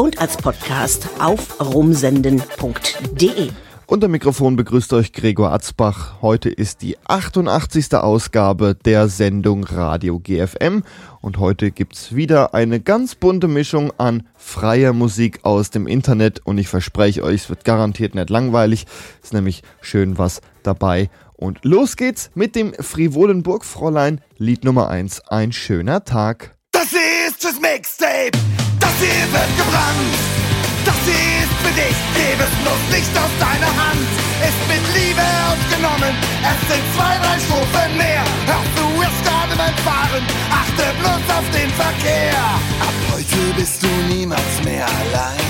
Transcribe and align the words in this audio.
und 0.00 0.18
als 0.18 0.38
Podcast 0.38 1.10
auf 1.18 1.60
rumsenden.de. 1.60 3.50
Unter 3.84 4.08
Mikrofon 4.08 4.56
begrüßt 4.56 4.94
euch 4.94 5.12
Gregor 5.12 5.52
Atzbach. 5.52 6.22
Heute 6.22 6.48
ist 6.48 6.80
die 6.80 6.96
88. 7.06 7.92
Ausgabe 7.96 8.74
der 8.74 9.08
Sendung 9.08 9.64
Radio 9.64 10.18
GFM 10.18 10.84
und 11.20 11.36
heute 11.36 11.70
gibt's 11.70 12.14
wieder 12.14 12.54
eine 12.54 12.80
ganz 12.80 13.14
bunte 13.14 13.46
Mischung 13.46 13.92
an 13.98 14.26
freier 14.36 14.94
Musik 14.94 15.40
aus 15.42 15.68
dem 15.68 15.86
Internet 15.86 16.40
und 16.46 16.56
ich 16.56 16.68
verspreche 16.68 17.22
euch, 17.22 17.42
es 17.42 17.50
wird 17.50 17.66
garantiert 17.66 18.14
nicht 18.14 18.30
langweilig. 18.30 18.86
Ist 19.22 19.34
nämlich 19.34 19.62
schön 19.82 20.16
was 20.16 20.40
dabei. 20.62 21.10
Und 21.36 21.62
los 21.62 21.96
geht's 21.96 22.30
mit 22.34 22.56
dem 22.56 22.72
frivolen 22.72 23.42
Burgfräulein 23.42 24.22
Lied 24.38 24.64
Nummer 24.64 24.88
1. 24.88 25.28
Ein 25.28 25.52
schöner 25.52 26.04
Tag. 26.04 26.56
Das 26.72 26.86
ist 27.26 27.44
das 27.44 27.60
Mixtape, 27.60 28.38
hier 29.00 29.26
wird 29.32 29.52
gebrannt. 29.56 30.16
Das 30.84 30.96
hier 31.04 31.44
ist 31.44 31.56
für 31.64 31.74
dich, 31.76 31.96
gib 32.16 32.38
es 32.40 32.54
bloß 32.62 32.82
nicht 32.92 33.12
aus 33.16 33.32
deiner 33.40 33.72
Hand. 33.72 34.08
Ist 34.44 34.62
mit 34.68 34.84
Liebe 34.96 35.24
aufgenommen, 35.48 36.12
es 36.44 36.60
sind 36.68 36.84
zwei, 36.96 37.14
drei 37.20 37.36
Strophen 37.40 37.92
mehr. 37.96 38.24
Hörst 38.48 38.74
du 38.76 38.86
es 39.00 39.16
gerade 39.24 39.54
beim 39.56 39.76
Fahren, 39.84 40.24
achte 40.48 40.84
bloß 41.00 41.24
auf 41.36 41.46
den 41.52 41.70
Verkehr. 41.76 42.40
Ab 42.80 42.96
heute 43.12 43.40
bist 43.56 43.82
du 43.82 43.90
niemals 44.08 44.54
mehr 44.64 44.86
allein. 45.00 45.48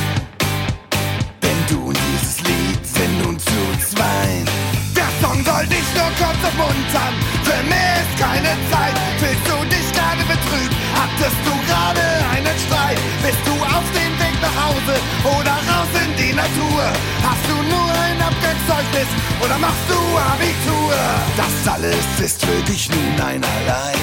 Denn 1.42 1.58
du 1.70 1.90
und 1.90 1.98
dieses 2.10 2.38
Lied 2.46 2.82
sind 2.86 3.14
nun 3.22 3.38
zu 3.38 3.60
zweit. 3.90 4.46
Der 4.94 5.10
Song 5.22 5.38
soll 5.44 5.66
dich 5.66 5.88
nur 5.94 6.10
kurz 6.18 6.40
aufmuntern, 6.46 7.14
für 7.46 7.62
mehr 7.70 7.94
ist 8.02 8.14
keine 8.18 8.52
Zeit. 8.70 8.94
Fühlst 9.18 9.46
du 9.46 9.56
dich 9.70 9.86
gerade 9.94 10.22
betrübt, 10.26 10.74
hattest 10.98 11.40
du 11.46 11.54
gerade 11.70 12.29
Streit? 12.66 12.98
Bist 13.22 13.42
du 13.46 13.52
auf 13.52 13.86
dem 13.98 14.12
Weg 14.22 14.36
nach 14.40 14.56
Hause 14.66 14.94
oder 15.24 15.54
raus 15.68 15.92
in 16.04 16.12
die 16.16 16.32
Natur? 16.32 16.82
Hast 17.22 17.44
du 17.48 17.56
nur 17.74 17.88
ein 18.04 18.18
Abgangszeugnis 18.20 19.10
oder 19.44 19.58
machst 19.58 19.86
du 19.88 20.00
Abitur? 20.32 20.94
Das 21.36 21.72
alles 21.74 22.06
ist 22.20 22.44
für 22.44 22.62
dich 22.70 22.88
nun 22.90 23.14
ein 23.26 23.42
Allein. 23.42 24.00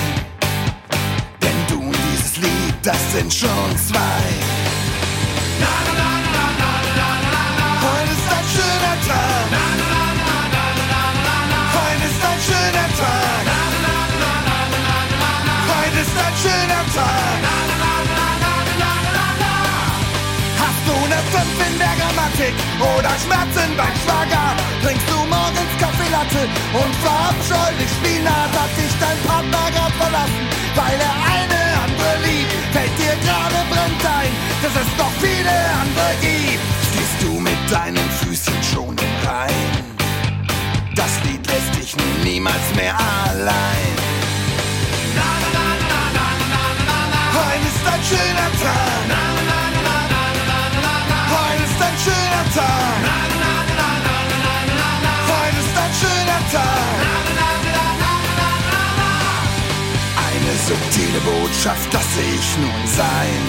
Denn 1.41 1.59
du 1.69 1.79
und 1.79 1.97
dieses 2.11 2.37
Lied, 2.37 2.75
das 2.83 3.01
sind 3.13 3.33
schon 3.33 3.69
zwei. 3.87 4.21
Na, 5.59 5.67
na, 5.85 5.93
na, 5.97 6.16
Grammatik 22.37 22.53
oder 22.79 23.09
Schmerzen 23.17 23.75
beim 23.75 23.95
Schwager? 24.03 24.55
Trinkst 24.83 25.09
du 25.09 25.17
morgens 25.25 25.73
Kaffeelatte 25.79 26.45
und 26.73 26.93
verabscheulich 27.01 27.89
Spinat? 27.97 28.51
Hat 28.53 28.73
dich 28.77 28.93
dein 28.99 29.17
Partner 29.25 29.71
grad 29.73 29.93
verlassen, 29.93 30.45
weil 30.75 30.99
er 30.99 31.15
eine 31.33 31.61
andere 31.83 32.11
liebt? 32.25 32.53
Fällt 32.73 32.97
dir 32.97 33.15
gerade 33.25 33.59
brennt 33.69 34.05
ein, 34.05 34.31
dass 34.61 34.75
es 34.83 34.89
noch 34.97 35.11
viele 35.19 35.55
andere 35.81 36.09
gibt? 36.21 36.63
Stehst 36.89 37.17
du 37.21 37.39
mit 37.39 37.57
deinen 37.71 38.09
Füßen 38.21 38.61
schon 38.63 38.95
im 38.97 39.27
Rein? 39.27 39.71
Das 40.95 41.11
Lied 41.25 41.45
lässt 41.47 41.73
dich 41.75 41.95
niemals 42.23 42.67
mehr 42.75 42.95
allein. 42.97 43.93
Na, 45.15 45.29
na, 45.53 45.65
na, 45.89 45.89
na, 45.89 46.01
na, 46.17 46.27
na, 46.53 46.63
na, 46.85 46.99
na. 47.13 47.21
Heute 47.39 47.67
ist 47.73 47.85
ein 47.93 48.03
schöner 48.09 48.51
Tag. 48.61 49.01
Na, 49.09 49.15
na, 49.15 49.21
na, 49.35 49.43
na, 49.49 49.56
Tag. 52.57 52.97
Heute 55.29 55.59
ist 55.63 55.77
ein 55.83 55.93
schöner 56.01 56.41
Tag. 56.51 56.97
Eine 60.27 60.53
subtile 60.65 61.19
Botschaft, 61.19 61.93
das 61.93 62.07
ich 62.17 62.57
nun 62.57 62.87
sein. 62.87 63.41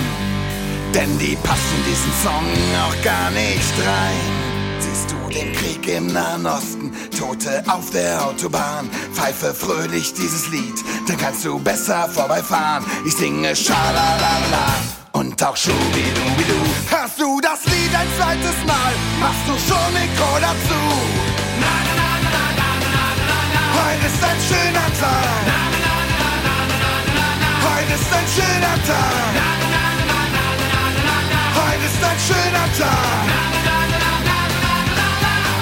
Denn 0.94 1.18
die 1.18 1.36
passen 1.36 1.78
diesen 1.88 2.12
Song 2.22 2.46
auch 2.84 3.02
gar 3.02 3.30
nicht 3.30 3.74
rein. 3.78 4.80
Siehst 4.80 5.10
du 5.10 5.16
den 5.32 5.52
Krieg 5.54 5.88
im 5.88 6.08
Nahen 6.08 6.44
Osten, 6.46 6.92
Tote 7.18 7.62
auf 7.66 7.90
der 7.90 8.26
Autobahn, 8.26 8.90
pfeife 9.12 9.54
fröhlich 9.54 10.12
dieses 10.14 10.48
Lied, 10.50 10.84
dann 11.06 11.16
kannst 11.16 11.44
du 11.44 11.58
besser 11.58 12.08
vorbeifahren. 12.08 12.84
Ich 13.04 13.14
singe 13.14 13.56
Schalalala 13.56 14.97
und 15.18 15.42
auch 15.42 15.56
Schubidubidu. 15.56 16.54
Hörst 16.88 17.18
du 17.18 17.40
das 17.40 17.64
Lied 17.64 17.92
ein 17.92 18.06
zweites 18.16 18.58
Mal, 18.66 18.92
machst 19.18 19.44
du 19.48 19.54
schon 19.66 19.92
Mikro 19.92 20.38
dazu. 20.40 20.80
Na, 21.58 21.74
na, 21.98 22.10
na, 22.22 22.42
na, 22.58 22.70
na, 22.86 22.86
na, 22.92 23.06
na, 23.28 23.38
na. 23.54 23.62
Heute 23.78 24.06
ist 24.06 24.22
ein 24.22 24.38
schöner 24.48 24.88
Tag. 25.02 25.42
Na, 25.50 25.58
na, 25.82 25.96
na, 26.14 26.26
na, 26.46 26.56
na, 26.74 26.86
na, 26.86 26.96
na, 27.16 27.26
na. 27.42 27.50
Heute 27.66 27.94
ist 27.98 28.12
ein 28.18 28.28
schöner 28.34 28.78
Tag. 28.86 29.34
Na, 29.38 29.48
na, 29.72 29.86
na, 30.06 30.20
na, 30.38 30.46
na, 30.46 30.70
na, 30.70 30.86
na, 31.06 31.16
na. 31.32 31.40
Heute 31.58 31.86
ist 31.90 32.02
ein 32.10 32.18
schöner 32.26 32.68
Tag. 32.78 33.26
Na, 33.26 33.78
na, 33.98 34.12
na, 34.22 34.28
na, 34.28 34.38
na, 34.54 34.76
na, 34.94 34.98
na, 34.98 35.16
na. 35.18 35.54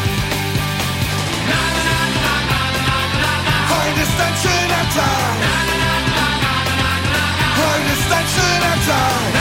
Na, 1.49 1.61
na, 1.87 1.99
na, 2.17 2.35
na, 2.53 2.53
na, 2.53 2.63
na, 2.85 3.01
na, 3.25 3.33
na. 3.49 3.57
Heute 3.73 4.01
ist 4.05 4.21
ein 4.21 4.37
schöner 4.43 4.85
Tag. 4.97 5.33
Na, 5.41 5.55
na, 5.65 5.93
na, 6.13 6.29
na, 6.37 6.45
na, 6.45 6.61
na, 6.77 6.93
na, 6.93 7.25
na. 7.25 7.41
Heute 7.57 7.91
ist 7.97 8.13
ein 8.19 8.27
schöner 8.35 8.77
Tag. 8.87 9.36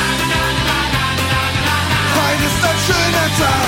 Heute 2.88 2.94
ist 2.94 3.65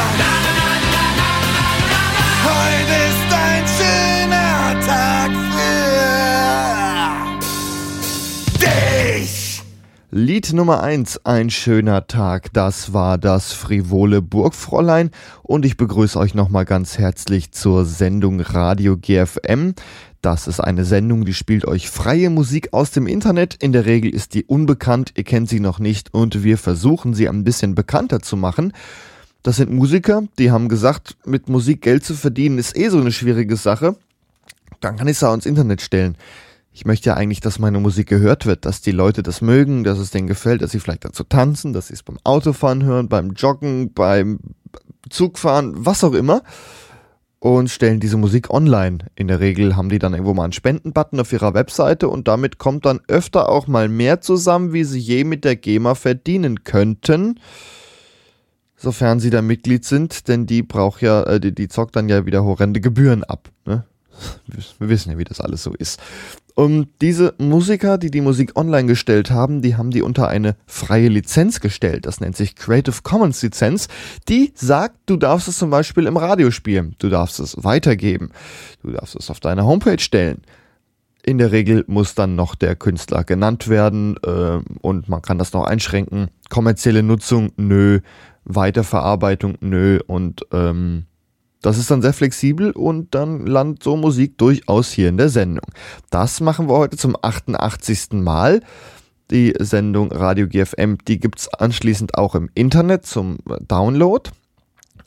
Lied 10.20 10.52
Nummer 10.52 10.82
1, 10.82 11.28
ein 11.28 11.52
schöner 11.52 12.08
Tag, 12.08 12.52
das 12.52 12.92
war 12.92 13.20
das 13.20 13.54
frivole 13.54 14.24
Burgfräulein 14.24 15.12
und 15.44 15.64
ich 15.64 15.78
begrüße 15.78 16.18
euch 16.18 16.34
nochmal 16.34 16.66
ganz 16.66 16.98
herzlich 16.98 17.52
zur 17.52 17.86
Sendung 17.86 18.42
Radio 18.42 18.98
GFM. 18.98 19.76
Das 20.24 20.48
ist 20.48 20.60
eine 20.60 20.86
Sendung, 20.86 21.24
die 21.24 21.36
spielt 21.36 21.66
euch 21.66 21.92
freie 21.92 22.32
Musik 22.32 22.74
aus 22.74 22.90
dem 22.90 23.06
Internet. 23.06 23.62
In 23.62 23.74
der 23.74 23.86
Regel 23.86 24.10
ist 24.10 24.34
die 24.34 24.44
unbekannt, 24.44 25.14
ihr 25.18 25.24
kennt 25.24 25.50
sie 25.50 25.60
noch 25.60 25.78
nicht 25.78 26.12
und 26.16 26.44
wir 26.44 26.58
versuchen 26.58 27.14
sie 27.14 27.30
ein 27.30 27.44
bisschen 27.44 27.76
bekannter 27.76 28.20
zu 28.20 28.38
machen. 28.38 28.74
Das 29.44 29.58
sind 29.58 29.72
Musiker, 29.72 30.24
die 30.40 30.50
haben 30.50 30.68
gesagt, 30.68 31.16
mit 31.26 31.48
Musik 31.48 31.84
Geld 31.84 32.04
zu 32.04 32.16
verdienen 32.16 32.58
ist 32.58 32.76
eh 32.76 32.90
so 32.90 33.00
eine 33.00 33.12
schwierige 33.12 33.56
Sache. 33.56 33.96
Dann 34.82 34.96
kann 34.96 35.08
ich 35.08 35.18
es 35.18 35.24
auch 35.24 35.36
ins 35.36 35.46
Internet 35.46 35.82
stellen. 35.82 36.18
Ich 36.78 36.86
möchte 36.86 37.10
ja 37.10 37.16
eigentlich, 37.16 37.40
dass 37.40 37.58
meine 37.58 37.80
Musik 37.80 38.08
gehört 38.08 38.46
wird, 38.46 38.64
dass 38.64 38.82
die 38.82 38.92
Leute 38.92 39.24
das 39.24 39.42
mögen, 39.42 39.84
dass 39.84 39.98
es 39.98 40.12
denen 40.12 40.28
gefällt, 40.28 40.62
dass 40.62 40.70
sie 40.70 40.80
vielleicht 40.80 41.06
dazu 41.06 41.24
tanzen, 41.24 41.74
dass 41.74 41.88
sie 41.88 41.96
es 41.96 42.04
beim 42.04 42.20
Autofahren 42.24 42.84
hören, 42.84 43.10
beim 43.10 43.32
Joggen, 43.32 43.94
beim 43.96 44.38
Zugfahren, 45.10 45.74
was 45.76 46.04
auch 46.04 46.14
immer. 46.14 46.44
Und 47.40 47.72
stellen 47.72 48.00
diese 48.00 48.18
Musik 48.18 48.52
online. 48.52 49.00
In 49.16 49.28
der 49.28 49.40
Regel 49.40 49.76
haben 49.76 49.90
die 49.90 49.98
dann 49.98 50.14
irgendwo 50.14 50.36
mal 50.36 50.44
einen 50.44 50.54
Spendenbutton 50.54 51.20
auf 51.20 51.34
ihrer 51.34 51.56
Webseite 51.56 52.10
und 52.10 52.28
damit 52.28 52.60
kommt 52.60 52.86
dann 52.86 53.00
öfter 53.08 53.50
auch 53.50 53.66
mal 53.66 53.90
mehr 53.90 54.22
zusammen, 54.22 54.72
wie 54.72 54.84
sie 54.84 55.00
je 55.00 55.24
mit 55.24 55.46
der 55.46 55.56
GEMA 55.56 55.96
verdienen 55.96 56.64
könnten. 56.64 57.40
Sofern 58.76 59.20
sie 59.20 59.32
da 59.32 59.42
Mitglied 59.42 59.84
sind, 59.84 60.28
denn 60.28 60.46
die 60.46 60.62
braucht 60.62 61.02
ja, 61.02 61.24
äh, 61.24 61.40
die, 61.40 61.56
die 61.56 61.70
zockt 61.70 61.96
dann 61.96 62.08
ja 62.08 62.28
wieder 62.28 62.44
horrende 62.44 62.82
Gebühren 62.82 63.24
ab. 63.24 63.50
Ne? 63.66 63.84
Wir 64.78 64.90
wissen 64.90 65.12
ja, 65.12 65.18
wie 65.18 65.24
das 65.24 65.42
alles 65.42 65.64
so 65.64 65.74
ist. 65.74 66.00
Und 66.58 66.88
diese 67.02 67.36
Musiker, 67.38 68.00
die 68.00 68.10
die 68.10 68.20
Musik 68.20 68.54
online 68.56 68.88
gestellt 68.88 69.30
haben, 69.30 69.62
die 69.62 69.76
haben 69.76 69.92
die 69.92 70.02
unter 70.02 70.28
eine 70.28 70.56
freie 70.66 71.08
Lizenz 71.08 71.60
gestellt. 71.60 72.08
Das 72.08 72.20
nennt 72.20 72.36
sich 72.36 72.56
Creative 72.56 72.96
Commons 73.04 73.44
Lizenz. 73.44 73.88
Die 74.28 74.54
sagt, 74.56 74.98
du 75.06 75.18
darfst 75.18 75.48
es 75.48 75.60
zum 75.60 75.70
Beispiel 75.70 76.08
im 76.08 76.18
Radio 76.18 76.50
spielen. 76.50 76.96
Du 76.98 77.10
darfst 77.10 77.40
es 77.40 77.64
weitergeben. 77.64 78.32
Du 78.82 78.90
darfst 78.90 79.16
es 79.16 79.30
auf 79.30 79.40
deine 79.40 79.66
Homepage 79.66 80.00
stellen. 80.00 80.42
In 81.24 81.38
der 81.38 81.52
Regel 81.52 81.86
muss 81.86 82.16
dann 82.16 82.36
noch 82.36 82.56
der 82.56 82.76
Künstler 82.76 83.24
genannt 83.24 83.68
werden 83.68 84.18
äh, 84.26 84.60
und 84.82 85.10
man 85.10 85.22
kann 85.22 85.38
das 85.38 85.54
noch 85.54 85.66
einschränken. 85.66 86.30
Kommerzielle 86.50 87.04
Nutzung, 87.04 87.52
nö. 87.58 88.00
Weiterverarbeitung, 88.46 89.60
nö. 89.60 90.00
Und 90.08 90.42
ähm, 90.52 91.06
das 91.62 91.78
ist 91.78 91.90
dann 91.90 92.02
sehr 92.02 92.14
flexibel 92.14 92.72
und 92.72 93.14
dann 93.16 93.46
landet 93.46 93.84
so 93.84 93.98
Musik 93.98 94.38
durchaus 94.38 94.92
hier 94.92 95.10
in 95.10 95.18
der 95.18 95.30
Sendung. 95.30 95.66
Das 96.10 96.40
machen 96.40 96.70
wir 96.70 96.78
heute 96.78 96.98
zum 96.98 97.16
88. 97.22 98.14
Mal. 98.14 98.62
Die 99.30 99.54
Sendung 99.60 100.12
Radio 100.14 100.48
GFM, 100.48 101.00
die 101.06 101.20
gibt 101.20 101.40
es 101.40 101.54
anschließend 101.54 102.18
auch 102.18 102.34
im 102.36 102.50
Internet 102.54 103.06
zum 103.06 103.40
Download. 103.68 104.30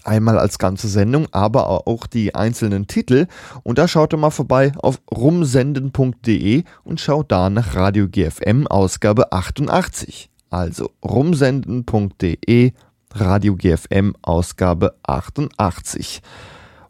Einmal 0.04 0.38
als 0.38 0.58
ganze 0.58 0.88
Sendung, 0.88 1.26
aber 1.32 1.86
auch 1.86 2.06
die 2.06 2.34
einzelnen 2.34 2.86
Titel. 2.86 3.26
Und 3.62 3.78
da 3.78 3.88
schaut 3.88 4.12
ihr 4.12 4.18
mal 4.18 4.30
vorbei 4.30 4.72
auf 4.76 5.00
rumsenden.de 5.10 6.64
und 6.84 7.00
schaut 7.00 7.32
da 7.32 7.48
nach 7.48 7.74
Radio 7.74 8.08
GFM 8.08 8.66
Ausgabe 8.66 9.32
88. 9.32 10.30
Also 10.50 10.90
rumsenden.de 11.02 12.72
Radio 13.14 13.56
GFM 13.56 14.14
Ausgabe 14.22 14.94
88. 15.02 16.22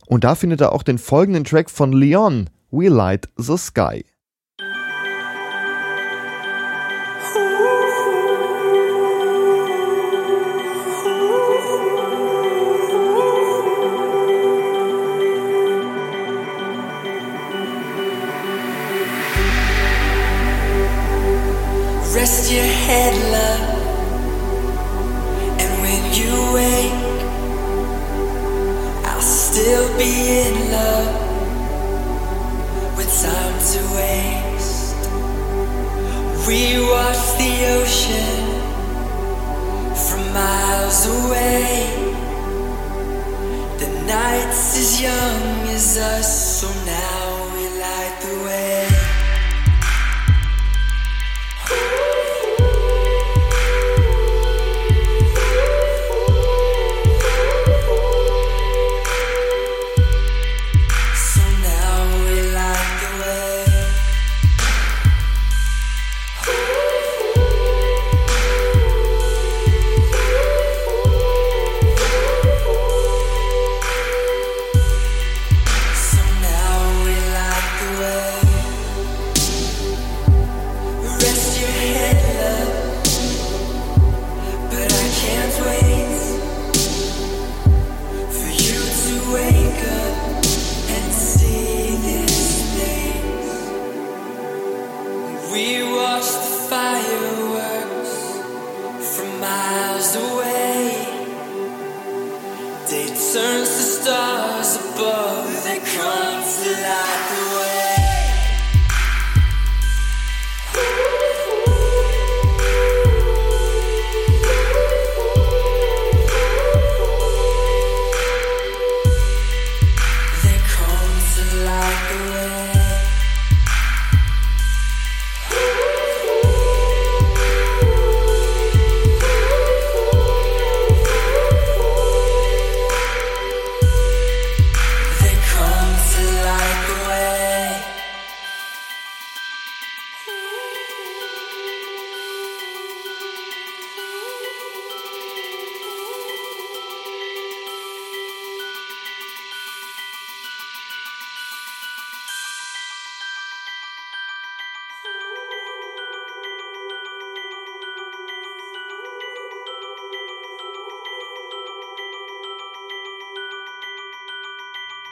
Und 0.07 0.25
da 0.25 0.35
findet 0.35 0.61
ihr 0.61 0.73
auch 0.73 0.83
den 0.83 0.99
folgenden 0.99 1.45
Track 1.45 1.71
von 1.71 1.93
Leon, 1.93 2.51
We 2.71 2.89
Light 2.89 3.29
the 3.37 3.57
Sky. 3.57 4.05
Be 30.01 30.13
in 30.47 30.55
love 30.73 31.15
with 32.97 33.11
time 33.23 33.57
to 33.73 33.81
waste. 33.99 34.97
We 36.49 36.61
watch 36.93 37.23
the 37.41 37.53
ocean 37.77 38.41
from 40.05 40.23
miles 40.33 41.01
away. 41.19 41.69
The 43.83 43.91
night's 44.07 44.79
as 44.83 45.03
young 45.03 45.69
as 45.77 45.99
us, 45.99 46.61
so 46.61 46.69
now 46.87 47.20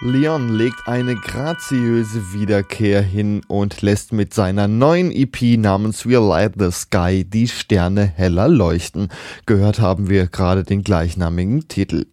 Leon 0.08 0.48
legt 0.48 0.88
eine 0.88 1.16
graziöse 1.16 2.32
Wiederkehr 2.32 3.02
hin 3.02 3.42
und 3.46 3.82
lässt 3.82 4.12
mit 4.12 4.32
seiner 4.32 4.66
neuen 4.66 5.12
EP 5.12 5.58
namens 5.58 6.06
We 6.06 6.18
Light 6.18 6.54
the 6.58 6.70
Sky 6.70 7.24
die 7.24 7.46
Sterne 7.46 8.06
heller 8.06 8.48
leuchten. 8.48 9.08
Gehört 9.44 9.80
haben 9.80 10.08
wir 10.08 10.26
gerade 10.26 10.64
den 10.64 10.82
gleichnamigen 10.82 11.68
Titel. 11.68 12.06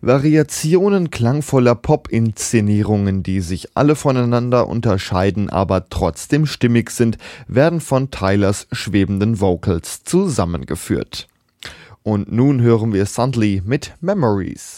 Variationen 0.00 1.10
klangvoller 1.10 1.76
Pop-Inszenierungen, 1.76 3.22
die 3.22 3.40
sich 3.40 3.76
alle 3.76 3.94
voneinander 3.94 4.66
unterscheiden, 4.66 5.48
aber 5.48 5.88
trotzdem 5.88 6.44
stimmig 6.44 6.90
sind, 6.90 7.18
werden 7.46 7.80
von 7.80 8.10
Tylers 8.10 8.66
schwebenden 8.72 9.40
Vocals 9.40 10.02
zusammengeführt. 10.02 11.28
Und 12.02 12.32
nun 12.32 12.60
hören 12.60 12.92
wir 12.92 13.06
Sundley 13.06 13.62
mit. 13.64 13.92
Memories 14.00 14.76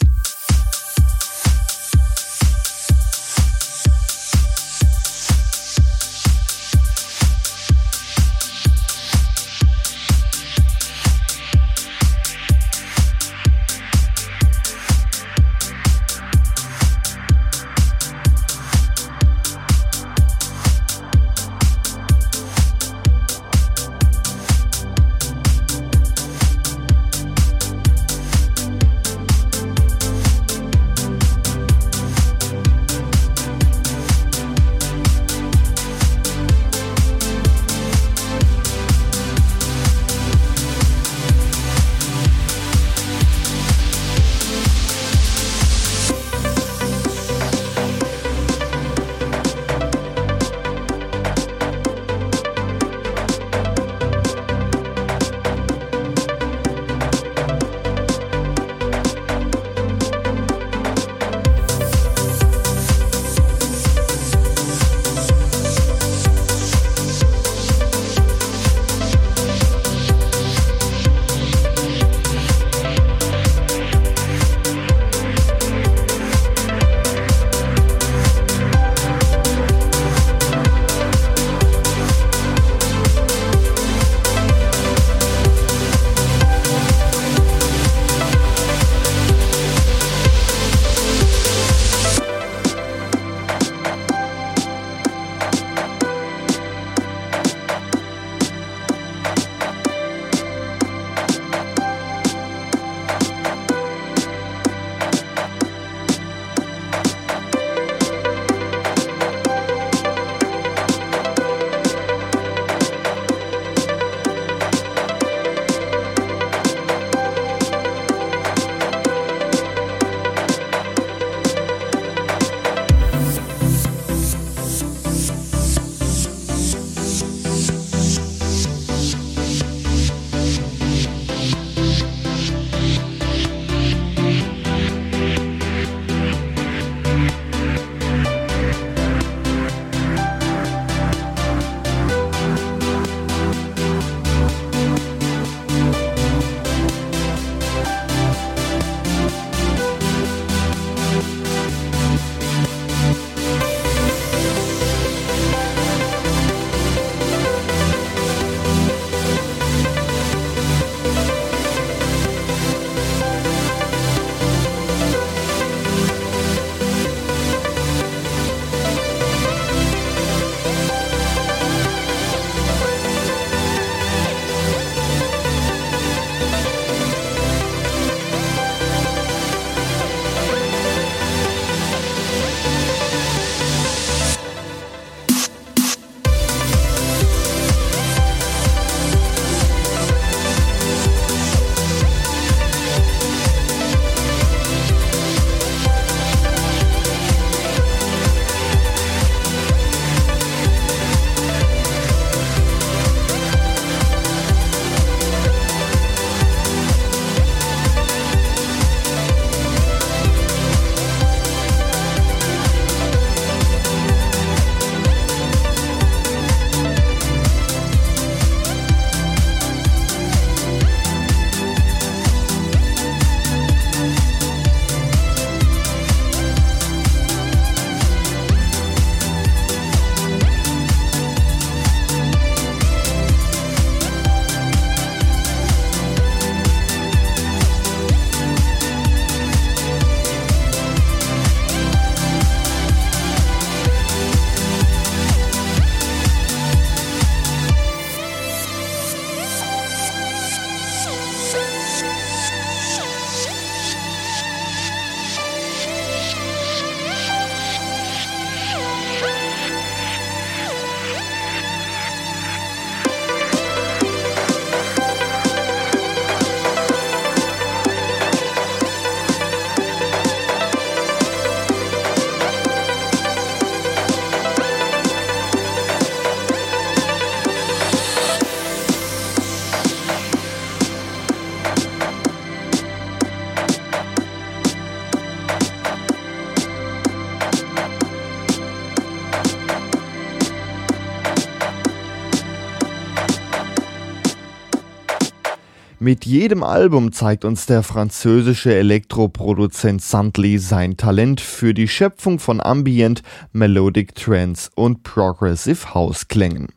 Mit 296.03 296.25
jedem 296.25 296.63
Album 296.63 297.11
zeigt 297.11 297.45
uns 297.45 297.67
der 297.67 297.83
französische 297.83 298.73
Elektroproduzent 298.73 300.01
Sandley 300.01 300.57
sein 300.57 300.97
Talent 300.97 301.39
für 301.39 301.75
die 301.75 301.87
Schöpfung 301.87 302.39
von 302.39 302.59
Ambient, 302.59 303.21
Melodic 303.53 304.15
Trance 304.15 304.71
und 304.73 305.03
Progressive 305.03 305.93
House 305.93 306.27
Klängen. 306.27 306.69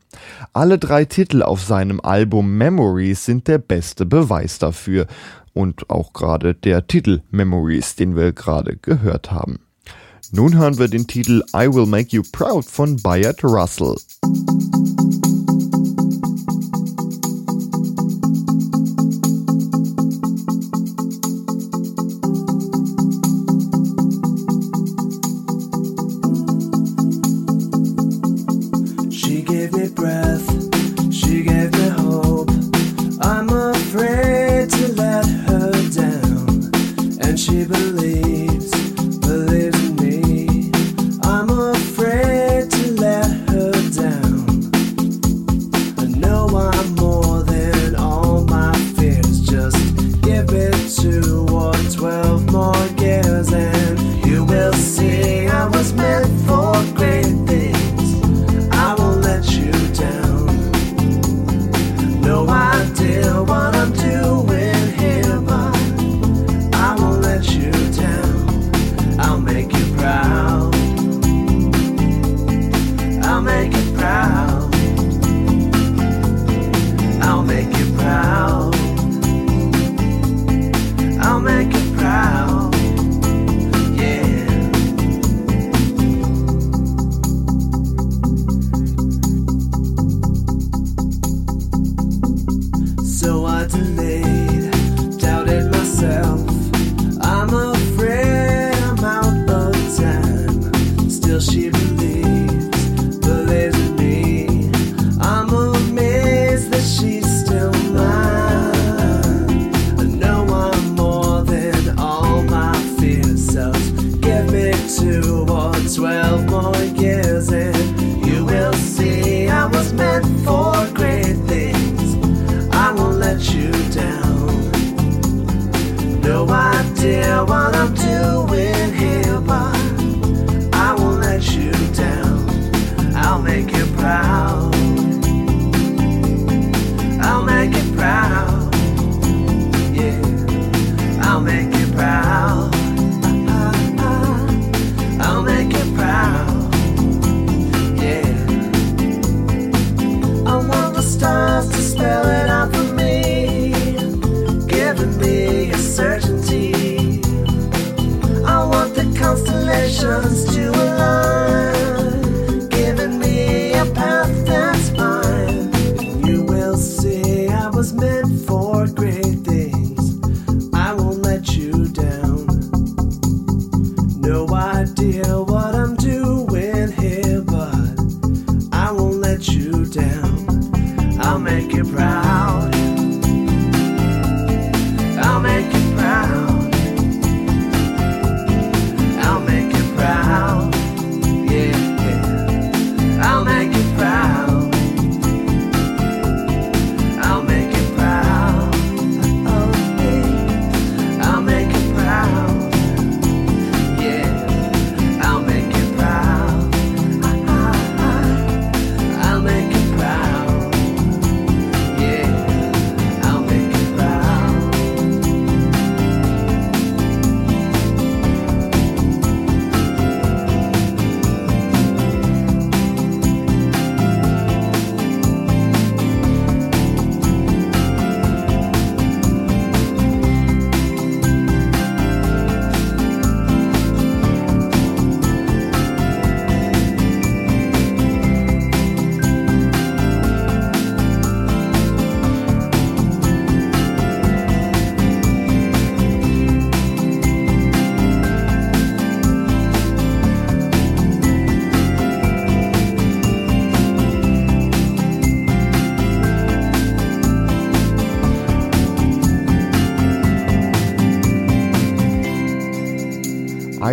Alle 0.53 0.77
drei 0.77 1.07
Titel 1.07 1.43
auf 1.43 1.63
seinem 1.63 2.01
Album 2.03 2.59
Memories 2.59 3.25
sind 3.25 3.49
der 3.49 3.57
beste 3.57 4.05
Beweis 4.05 4.59
dafür 4.59 5.07
und 5.55 5.89
auch 5.89 6.13
gerade 6.13 6.53
der 6.53 6.87
Titel 6.87 7.23
Memories, 7.31 7.97
den 7.97 8.17
wir 8.17 8.33
gerade 8.33 8.77
gehört 8.77 9.33
haben. 9.33 9.61
Nun 10.33 10.55
hören 10.55 10.77
wir 10.77 10.89
den 10.89 11.07
Titel 11.07 11.43
I 11.57 11.73
Will 11.73 11.87
Make 11.87 12.15
You 12.15 12.25
Proud 12.31 12.67
von 12.67 12.97
Bayard 12.97 13.43
Russell. 13.43 13.95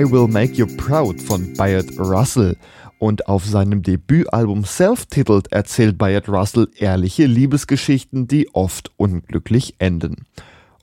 I 0.02 0.12
Will 0.12 0.28
Make 0.28 0.54
You 0.54 0.66
Proud 0.78 1.22
von 1.22 1.54
Bayard 1.54 2.00
Russell. 2.00 2.58
Und 2.98 3.28
auf 3.28 3.46
seinem 3.46 3.84
Debütalbum 3.84 4.66
Self-Titled 4.66 5.52
erzählt 5.52 6.00
Bayard 6.00 6.28
Russell 6.28 6.70
ehrliche 6.76 7.28
Liebesgeschichten, 7.28 8.28
die 8.28 8.50
oft 8.56 8.90
unglücklich 8.98 9.76
enden. 9.78 10.26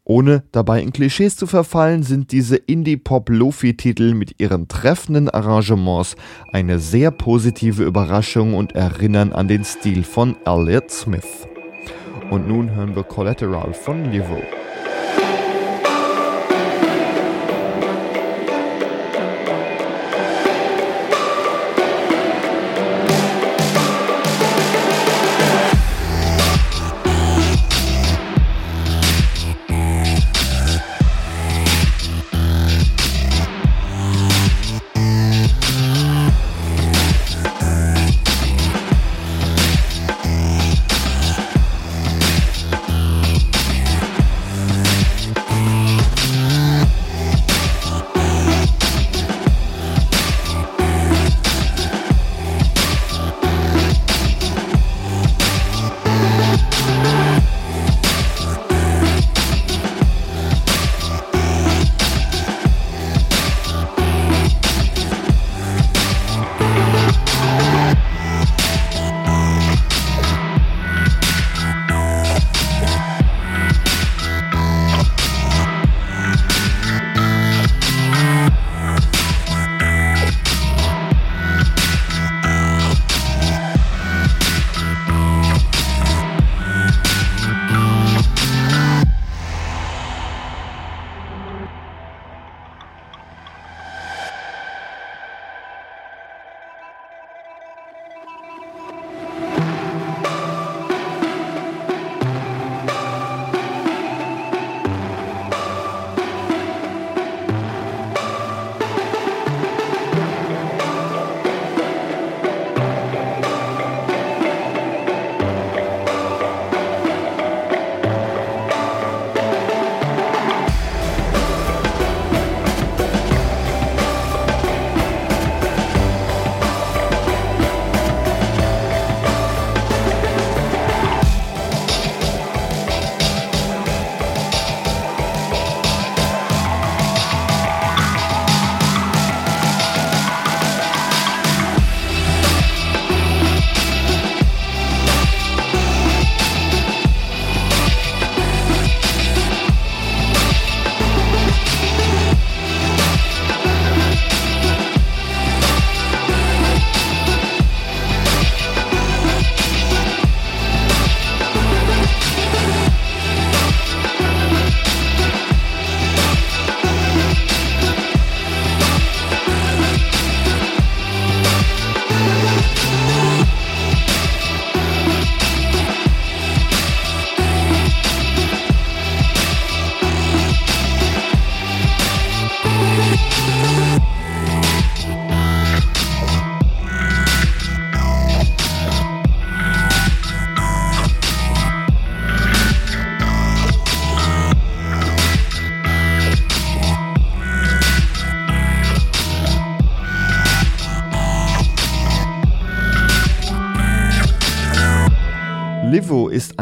Ohne 0.05 0.45
dabei 0.53 0.83
in 0.83 0.93
Klischees 0.93 1.37
zu 1.37 1.49
verfallen, 1.49 2.05
sind 2.05 2.31
diese 2.31 2.55
Indie-Pop-Lofi-Titel 2.55 4.15
mit 4.15 4.41
ihren 4.41 4.69
treffenden 4.69 5.29
Arrangements 5.29 6.15
eine 6.53 6.79
sehr 6.79 7.11
positive 7.11 7.83
Überraschung 7.83 8.55
und 8.55 8.77
erinnern 8.77 9.33
an 9.33 9.49
den 9.49 9.65
Stil 9.65 10.05
von 10.05 10.37
Elliott 10.45 10.93
Smith. 10.93 11.49
Und 12.31 12.47
nun 12.47 12.71
hören 12.71 12.95
wir 12.95 13.03
Collateral 13.03 13.75
von 13.75 14.13
Livo. 14.13 14.41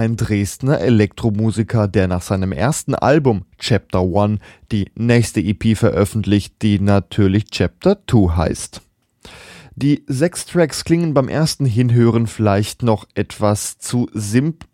Ein 0.06 0.16
Dresdner 0.16 0.80
Elektromusiker, 0.80 1.88
der 1.88 2.06
nach 2.06 2.22
seinem 2.22 2.52
ersten 2.52 2.94
Album 2.94 3.44
Chapter 3.58 4.02
One 4.02 4.38
die 4.70 4.90
nächste 4.94 5.40
EP 5.40 5.76
veröffentlicht, 5.76 6.62
die 6.62 6.78
natürlich 6.78 7.46
Chapter 7.50 7.98
2 8.08 8.36
heißt. 8.36 8.82
Die 9.74 10.04
sechs 10.06 10.46
Tracks 10.46 10.84
klingen 10.84 11.12
beim 11.12 11.28
ersten 11.28 11.66
Hinhören 11.66 12.28
vielleicht 12.28 12.82
noch 12.84 13.06
etwas 13.14 13.78
zu 13.78 14.08
simpel. 14.14 14.68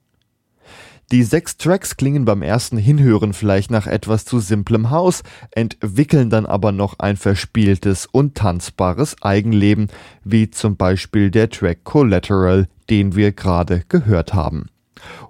Die 1.11 1.23
sechs 1.23 1.57
Tracks 1.57 1.97
klingen 1.97 2.25
beim 2.27 2.43
ersten 2.43 2.77
Hinhören 2.77 3.33
vielleicht 3.33 3.71
nach 3.71 3.87
etwas 3.87 4.25
zu 4.27 4.39
simplem 4.39 4.91
Haus, 4.91 5.23
entwickeln 5.51 6.31
dann 6.31 6.47
aber 6.47 6.73
noch 6.73 6.99
ein 6.99 7.17
verspieltes 7.17 8.07
und 8.07 8.35
tanzbares 8.35 9.17
Eigenleben, 9.23 9.89
wie 10.25 10.51
zum 10.51 10.77
Beispiel 10.77 11.31
der 11.31 11.49
Track 11.49 11.85
Collateral, 11.85 12.69
den 12.91 13.17
wir 13.17 13.33
gerade 13.33 13.83
gehört 13.89 14.35
haben. 14.35 14.67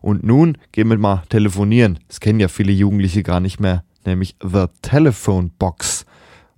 Und 0.01 0.25
nun 0.25 0.59
gehen 0.73 0.89
wir 0.89 0.99
mal 0.99 1.23
telefonieren. 1.29 1.99
Das 2.09 2.21
kennen 2.21 2.41
ja 2.41 2.49
viele 2.49 2.73
Jugendliche 2.73 3.23
gar 3.23 3.41
nicht 3.41 3.61
mehr, 3.61 3.85
nämlich 4.05 4.37
The 4.43 4.67
Telephone 4.83 5.51
Box. 5.59 6.07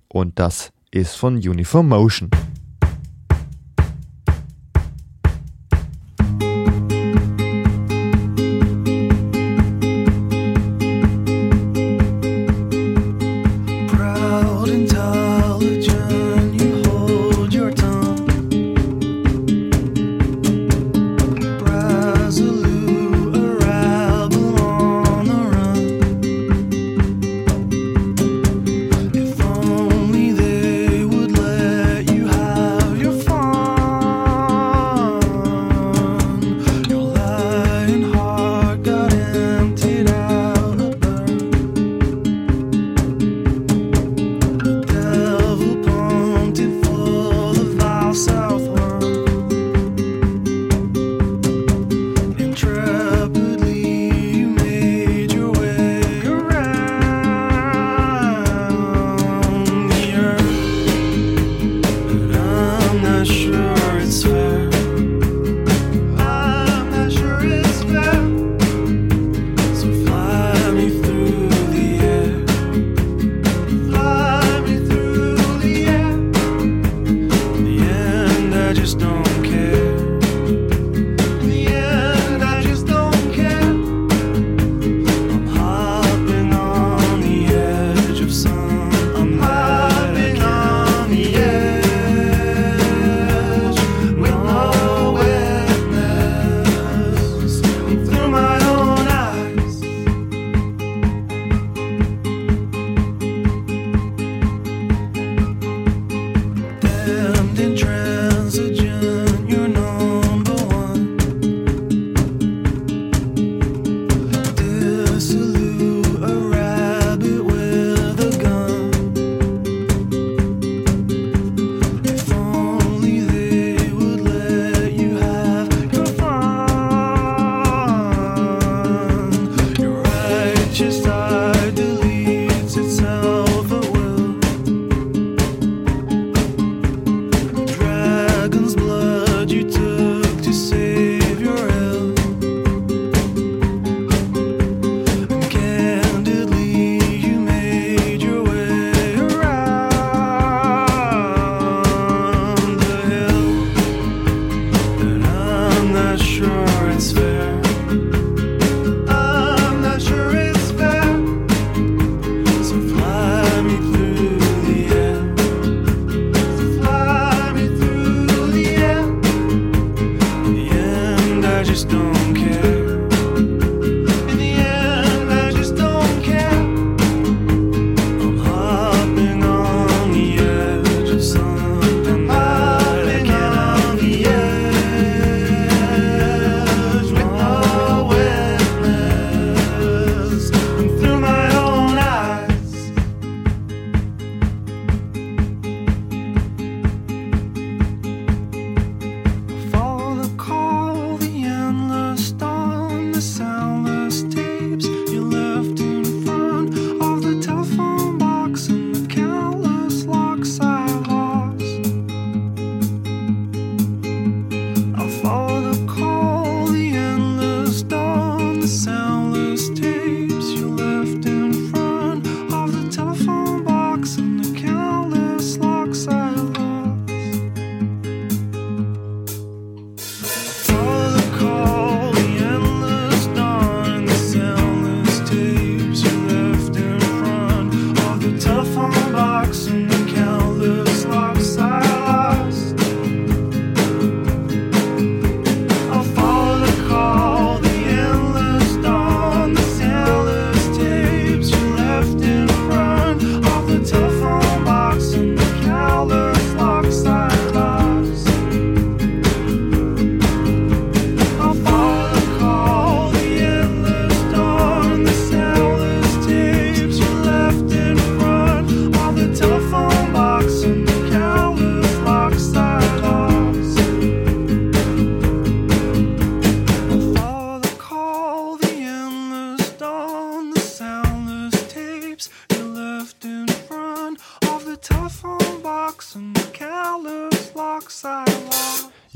Und 0.07 0.39
das 0.39 0.71
ist 0.91 1.15
von 1.15 1.35
Uniform 1.35 1.89
Motion. 1.89 2.29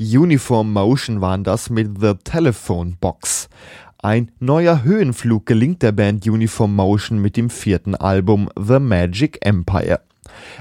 Uniform 0.00 0.72
Motion 0.72 1.20
waren 1.20 1.44
das 1.44 1.68
mit 1.68 2.00
The 2.00 2.14
Telephone 2.24 2.96
Box. 2.98 3.50
Ein 3.98 4.32
neuer 4.40 4.82
Höhenflug 4.82 5.44
gelingt 5.44 5.82
der 5.82 5.92
Band 5.92 6.26
Uniform 6.26 6.74
Motion 6.74 7.20
mit 7.20 7.36
dem 7.36 7.50
vierten 7.50 7.94
Album 7.94 8.48
The 8.58 8.78
Magic 8.78 9.44
Empire. 9.44 10.00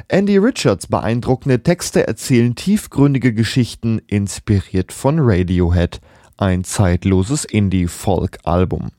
Andy 0.10 0.38
Richards 0.38 0.88
beeindruckende 0.88 1.64
Texte 1.64 2.06
erzählen 2.06 2.54
tiefgründige 2.54 3.34
Geschichten, 3.34 4.02
inspiriert 4.08 4.92
von 4.92 5.20
Radiohead. 5.20 6.02
Ein 6.36 6.66
zeitloses 6.66 7.46
Indie-Folk-Album. 7.46 8.90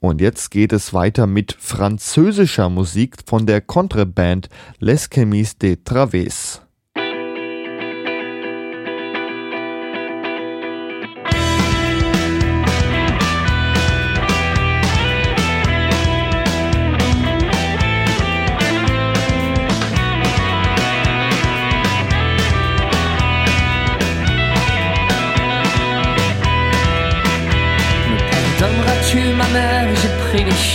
Und 0.00 0.22
jetzt 0.22 0.50
geht 0.50 0.72
es 0.72 0.94
weiter 0.94 1.26
mit 1.26 1.54
französischer 1.58 2.70
Musik 2.70 3.16
von 3.26 3.44
der 3.44 3.60
Contreband 3.60 4.48
Les 4.78 5.10
Chemis 5.10 5.58
de 5.58 5.76
Través. 5.76 6.65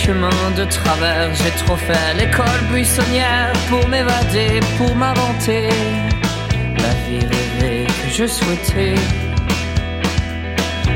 Chemins 0.04 0.50
de 0.56 0.64
travers 0.64 1.32
J'ai 1.34 1.50
trop 1.64 1.76
fait 1.76 2.14
l'école 2.18 2.62
buissonnière 2.72 3.52
Pour 3.68 3.86
m'évader, 3.88 4.60
pour 4.76 4.94
m'inventer 4.96 5.68
La 6.84 6.92
vie 7.04 7.24
rêvée 7.34 7.86
que 7.86 8.08
je 8.10 8.26
souhaitais. 8.26 8.94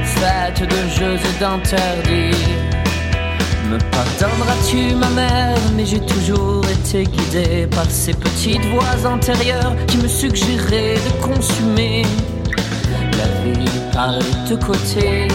Faite 0.04 0.62
de 0.62 0.80
jeux 0.96 1.18
et 1.30 1.40
d'interdits. 1.40 2.46
Me 3.70 3.78
pardonneras-tu 3.96 4.94
ma 4.94 5.10
mère? 5.10 5.58
Mais 5.76 5.84
j'ai 5.84 6.00
toujours 6.00 6.64
été 6.68 7.04
guidé 7.04 7.66
par 7.66 7.88
ces 7.88 8.14
petites 8.14 8.64
voix 8.66 8.96
intérieures 9.04 9.74
Qui 9.86 9.98
me 9.98 10.08
suggéraient 10.08 10.94
de 11.06 11.12
consumer 11.22 12.02
La 13.18 13.28
vie 13.44 13.70
par 13.92 14.18
deux 14.48 14.56
côtés 14.56 15.28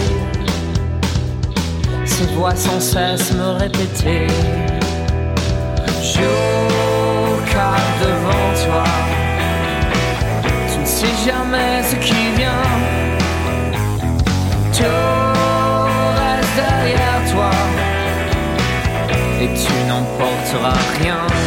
ces 2.12 2.26
voix 2.34 2.54
sans 2.54 2.80
cesse 2.80 3.32
me 3.32 3.48
répétaient 3.58 4.26
Joker 6.14 7.78
devant 8.04 8.48
toi 8.64 8.84
Tu 10.72 10.78
ne 10.80 10.84
sais 10.84 11.16
jamais 11.26 11.82
ce 11.90 11.96
qui 11.96 12.22
vient. 12.36 12.68
Tout 14.76 14.84
reste 16.20 16.56
derrière 16.56 17.20
toi 17.32 17.50
Et 19.40 19.48
tu 19.62 19.72
n'emporteras 19.88 20.80
rien 21.00 21.41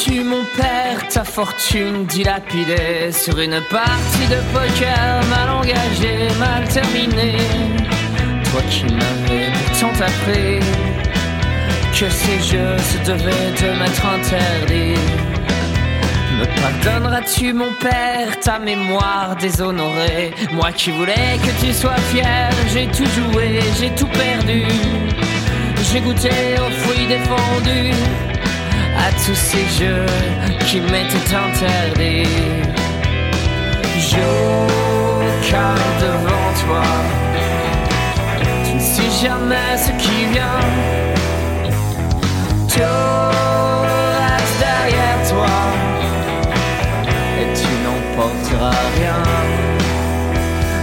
pardonneras-tu 0.00 0.24
mon 0.24 0.44
père 0.56 1.08
ta 1.08 1.24
fortune 1.24 2.06
dilapidée 2.06 3.12
sur 3.12 3.38
une 3.38 3.60
partie 3.70 4.26
de 4.28 4.40
poker 4.52 5.20
mal 5.28 5.50
engagée, 5.50 6.28
mal 6.38 6.66
terminée. 6.68 7.36
Toi 8.50 8.62
qui 8.70 8.84
m'avais 8.84 9.50
pourtant 9.52 10.04
appris 10.04 10.60
que 11.92 12.08
ces 12.08 12.40
jeux 12.40 12.78
se 12.78 13.10
devaient 13.10 13.52
de 13.60 13.78
m'être 13.78 14.06
interdits. 14.06 15.00
Me 16.38 16.46
pardonneras-tu 16.60 17.52
mon 17.52 17.72
père 17.74 18.38
ta 18.40 18.58
mémoire 18.58 19.36
déshonorée? 19.36 20.32
Moi 20.52 20.72
qui 20.72 20.90
voulais 20.92 21.38
que 21.44 21.64
tu 21.64 21.72
sois 21.72 22.00
fier 22.12 22.50
J'ai 22.72 22.86
tout 22.86 23.06
joué, 23.06 23.60
j'ai 23.78 23.90
tout 23.94 24.08
perdu. 24.08 24.62
J'ai 25.92 26.00
goûté 26.00 26.30
aux 26.58 26.70
fruits 26.70 27.06
défendus 27.06 28.29
À 29.06 29.10
tous 29.24 29.34
ces 29.34 29.66
jeux 29.78 30.06
qui 30.66 30.80
m'étaient 30.80 31.34
interdits. 31.34 32.28
Joker 33.98 35.74
devant 36.00 36.50
toi. 36.64 36.84
Tu 38.64 38.74
ne 38.74 38.80
sais 38.80 39.26
jamais 39.26 39.76
ce 39.76 39.90
qui 40.02 40.26
vient. 40.32 40.60
Tout 42.68 42.82
reste 44.28 44.58
derrière 44.66 45.20
toi. 45.30 45.56
Et 47.40 47.48
tu 47.58 47.70
n'emporteras 47.84 48.82
rien. 48.96 49.22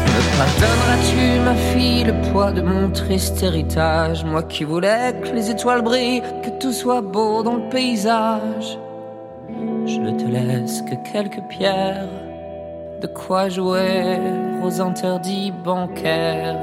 Me 0.07 0.21
pardonneras-tu, 0.37 1.39
ma 1.45 1.55
fille, 1.71 2.03
le 2.05 2.13
poids 2.31 2.51
de 2.51 2.61
mon 2.61 2.89
triste 2.89 3.41
héritage 3.43 4.23
Moi 4.23 4.43
qui 4.43 4.63
voulais 4.63 5.13
que 5.21 5.29
les 5.29 5.49
étoiles 5.49 5.81
brillent, 5.81 6.21
que 6.43 6.49
tout 6.59 6.71
soit 6.71 7.01
beau 7.01 7.43
dans 7.43 7.55
le 7.55 7.69
paysage. 7.69 8.77
Je 9.85 9.99
ne 9.99 10.11
te 10.11 10.25
laisse 10.25 10.81
que 10.81 10.95
quelques 11.11 11.41
pierres, 11.49 12.09
de 13.01 13.07
quoi 13.07 13.49
jouer 13.49 14.19
aux 14.63 14.81
interdits 14.81 15.51
bancaires. 15.51 16.59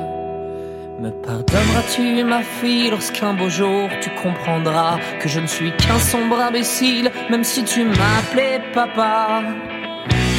Me 1.01 1.11
pardonneras-tu, 1.11 2.23
ma 2.25 2.43
fille, 2.43 2.91
lorsqu'un 2.91 3.35
beau 3.35 3.49
jour 3.49 3.89
tu 4.01 4.11
comprendras 4.23 4.99
que 5.21 5.29
je 5.29 5.41
ne 5.41 5.47
suis 5.47 5.73
qu'un 5.73 5.99
sombre 5.99 6.39
imbécile, 6.39 7.11
même 7.31 7.45
si 7.45 7.65
tu 7.65 7.85
m'appelais 7.85 8.61
papa. 8.73 9.43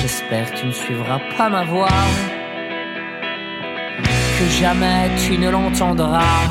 J'espère 0.01 0.51
que 0.51 0.59
tu 0.59 0.67
ne 0.67 0.71
suivras 0.71 1.19
pas 1.37 1.49
ma 1.49 1.65
voix, 1.65 1.87
que 4.37 4.45
jamais 4.59 5.09
tu 5.17 5.37
ne 5.37 5.49
l'entendras 5.49 6.47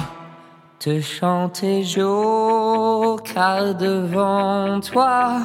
te 0.79 1.01
chanter 1.01 1.83
Joker 1.83 3.75
devant 3.75 4.81
toi. 4.81 5.45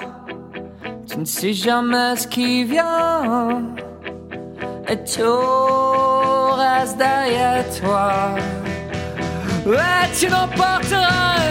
Tu 1.08 1.17
ne 1.19 1.25
sais 1.25 1.54
jamais 1.54 2.15
ce 2.15 2.28
qui 2.28 2.63
vient 2.63 3.63
et 4.88 4.97
tout 5.04 6.52
reste 6.56 6.97
derrière 6.97 7.63
toi. 7.82 8.36
Ouais, 9.65 10.06
tu 10.17 10.28
n'emporteras 10.28 11.49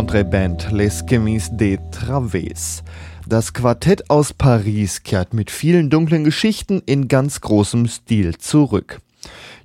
Die 0.00 0.06
Contreband 0.06 0.72
Les 0.72 1.04
Chemis 1.04 1.50
de 1.52 1.78
Través. 1.90 2.82
Das 3.28 3.52
Quartett 3.52 4.08
aus 4.08 4.32
Paris 4.32 5.02
kehrt 5.02 5.34
mit 5.34 5.50
vielen 5.50 5.90
dunklen 5.90 6.24
Geschichten 6.24 6.80
in 6.86 7.06
ganz 7.06 7.42
großem 7.42 7.86
Stil 7.86 8.38
zurück. 8.38 9.02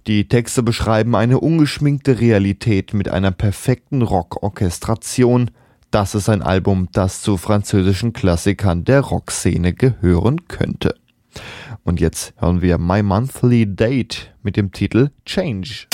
Die 0.07 0.27
Texte 0.27 0.61
beschreiben 0.61 1.15
eine 1.15 1.39
ungeschminkte 1.39 2.19
Realität 2.19 2.93
mit 2.93 3.07
einer 3.07 3.31
perfekten 3.31 4.01
Rockorchestration. 4.01 5.51
Das 5.89 6.15
ist 6.15 6.27
ein 6.27 6.41
Album, 6.41 6.89
das 6.91 7.21
zu 7.21 7.37
französischen 7.37 8.11
Klassikern 8.11 8.83
der 8.83 8.99
Rockszene 8.99 9.71
gehören 9.71 10.49
könnte. 10.49 10.95
Und 11.85 12.01
jetzt 12.01 12.33
hören 12.35 12.61
wir 12.61 12.77
My 12.77 13.01
Monthly 13.01 13.73
Date 13.73 14.33
mit 14.43 14.57
dem 14.57 14.73
Titel 14.73 15.11
Change. 15.25 15.87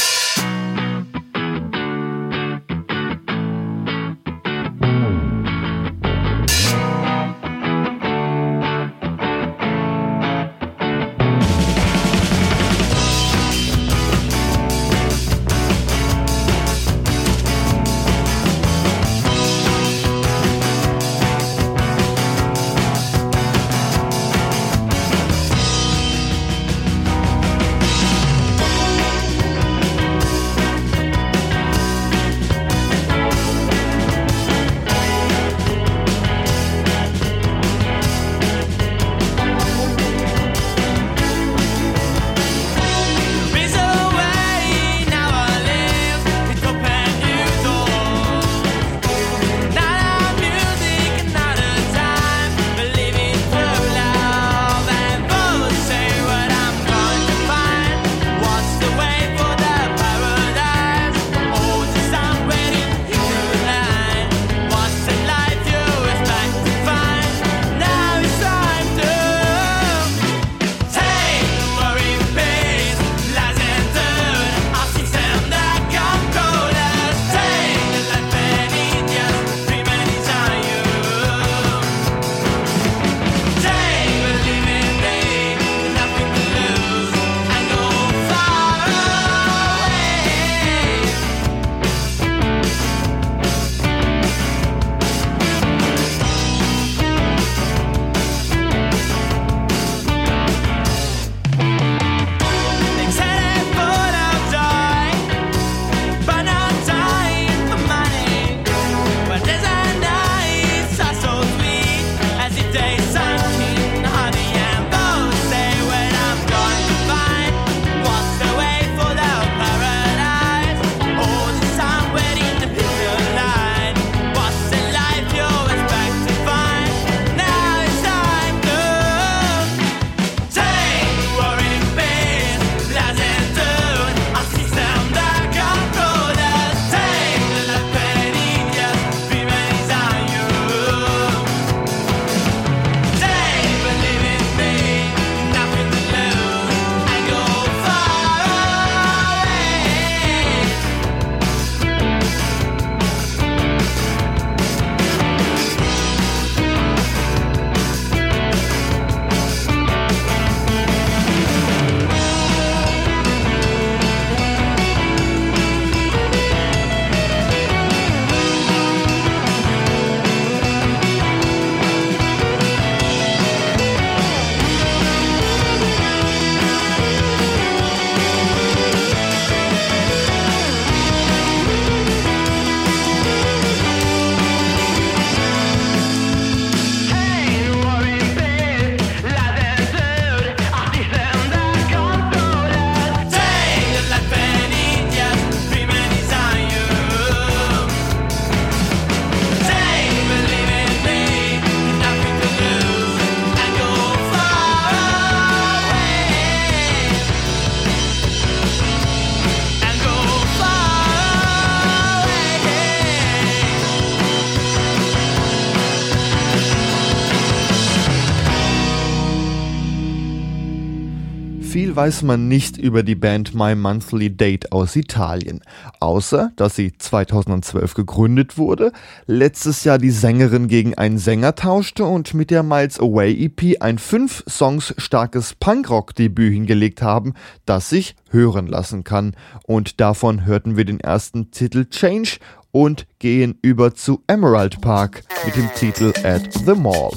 Weiß 222.01 222.23
man 222.23 222.47
nicht 222.47 222.77
über 222.77 223.03
die 223.03 223.13
Band 223.13 223.53
My 223.53 223.75
Monthly 223.75 224.35
Date 224.35 224.71
aus 224.71 224.95
Italien, 224.95 225.61
außer 225.99 226.51
dass 226.55 226.75
sie 226.75 226.93
2012 226.97 227.93
gegründet 227.93 228.57
wurde, 228.57 228.91
letztes 229.27 229.83
Jahr 229.83 229.99
die 229.99 230.09
Sängerin 230.09 230.67
gegen 230.67 230.95
einen 230.95 231.19
Sänger 231.19 231.53
tauschte 231.53 232.03
und 232.05 232.33
mit 232.33 232.49
der 232.49 232.63
Miles 232.63 232.99
Away 232.99 233.45
EP 233.45 233.79
ein 233.81 233.99
fünf 233.99 234.43
Songs 234.49 234.95
starkes 234.97 235.53
Punkrock-Debüt 235.53 236.51
hingelegt 236.51 237.03
haben, 237.03 237.35
das 237.67 237.89
sich 237.89 238.15
hören 238.31 238.65
lassen 238.65 239.03
kann. 239.03 239.35
Und 239.67 240.01
davon 240.01 240.43
hörten 240.43 240.77
wir 240.77 240.85
den 240.85 241.01
ersten 241.01 241.51
Titel 241.51 241.85
Change 241.85 242.39
und 242.71 243.05
gehen 243.19 243.59
über 243.61 243.93
zu 243.93 244.23
Emerald 244.25 244.81
Park 244.81 245.21
mit 245.45 245.55
dem 245.55 245.69
Titel 245.75 246.13
At 246.23 246.51
the 246.65 246.73
Mall. 246.73 247.11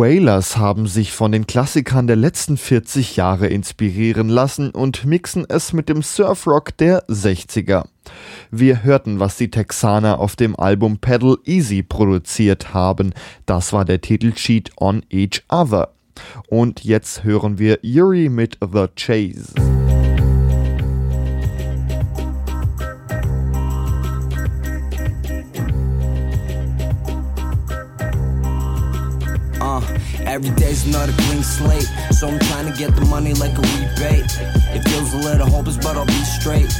Wailers 0.00 0.56
haben 0.56 0.86
sich 0.86 1.12
von 1.12 1.30
den 1.30 1.46
Klassikern 1.46 2.06
der 2.06 2.16
letzten 2.16 2.56
40 2.56 3.16
Jahre 3.16 3.48
inspirieren 3.48 4.30
lassen 4.30 4.70
und 4.70 5.04
mixen 5.04 5.44
es 5.46 5.74
mit 5.74 5.90
dem 5.90 6.00
Surfrock 6.00 6.74
der 6.78 7.06
60er. 7.08 7.84
Wir 8.50 8.82
hörten, 8.82 9.20
was 9.20 9.36
die 9.36 9.50
Texaner 9.50 10.18
auf 10.18 10.36
dem 10.36 10.58
Album 10.58 11.00
Pedal 11.00 11.36
Easy 11.44 11.82
produziert 11.82 12.72
haben. 12.72 13.12
Das 13.44 13.74
war 13.74 13.84
der 13.84 14.00
Titelcheat 14.00 14.70
On 14.80 15.02
Each 15.10 15.42
Other. 15.50 15.90
Und 16.48 16.82
jetzt 16.82 17.22
hören 17.22 17.58
wir 17.58 17.78
Yuri 17.82 18.30
mit 18.30 18.56
The 18.62 18.86
Chase. 18.96 19.52
Every 30.26 30.50
day's 30.50 30.86
another 30.86 31.12
clean 31.12 31.42
slate, 31.42 31.88
so 32.10 32.28
I'm 32.28 32.38
trying 32.38 32.70
to 32.70 32.76
get 32.78 32.94
the 32.94 33.04
money 33.06 33.34
like 33.34 33.56
a 33.56 33.62
rebate. 33.62 34.30
It 34.74 34.82
feels 34.88 35.12
a 35.14 35.18
little 35.18 35.46
hopeless, 35.46 35.76
but 35.76 35.96
I'll 35.96 36.06
be 36.06 36.12
straight. 36.24 36.70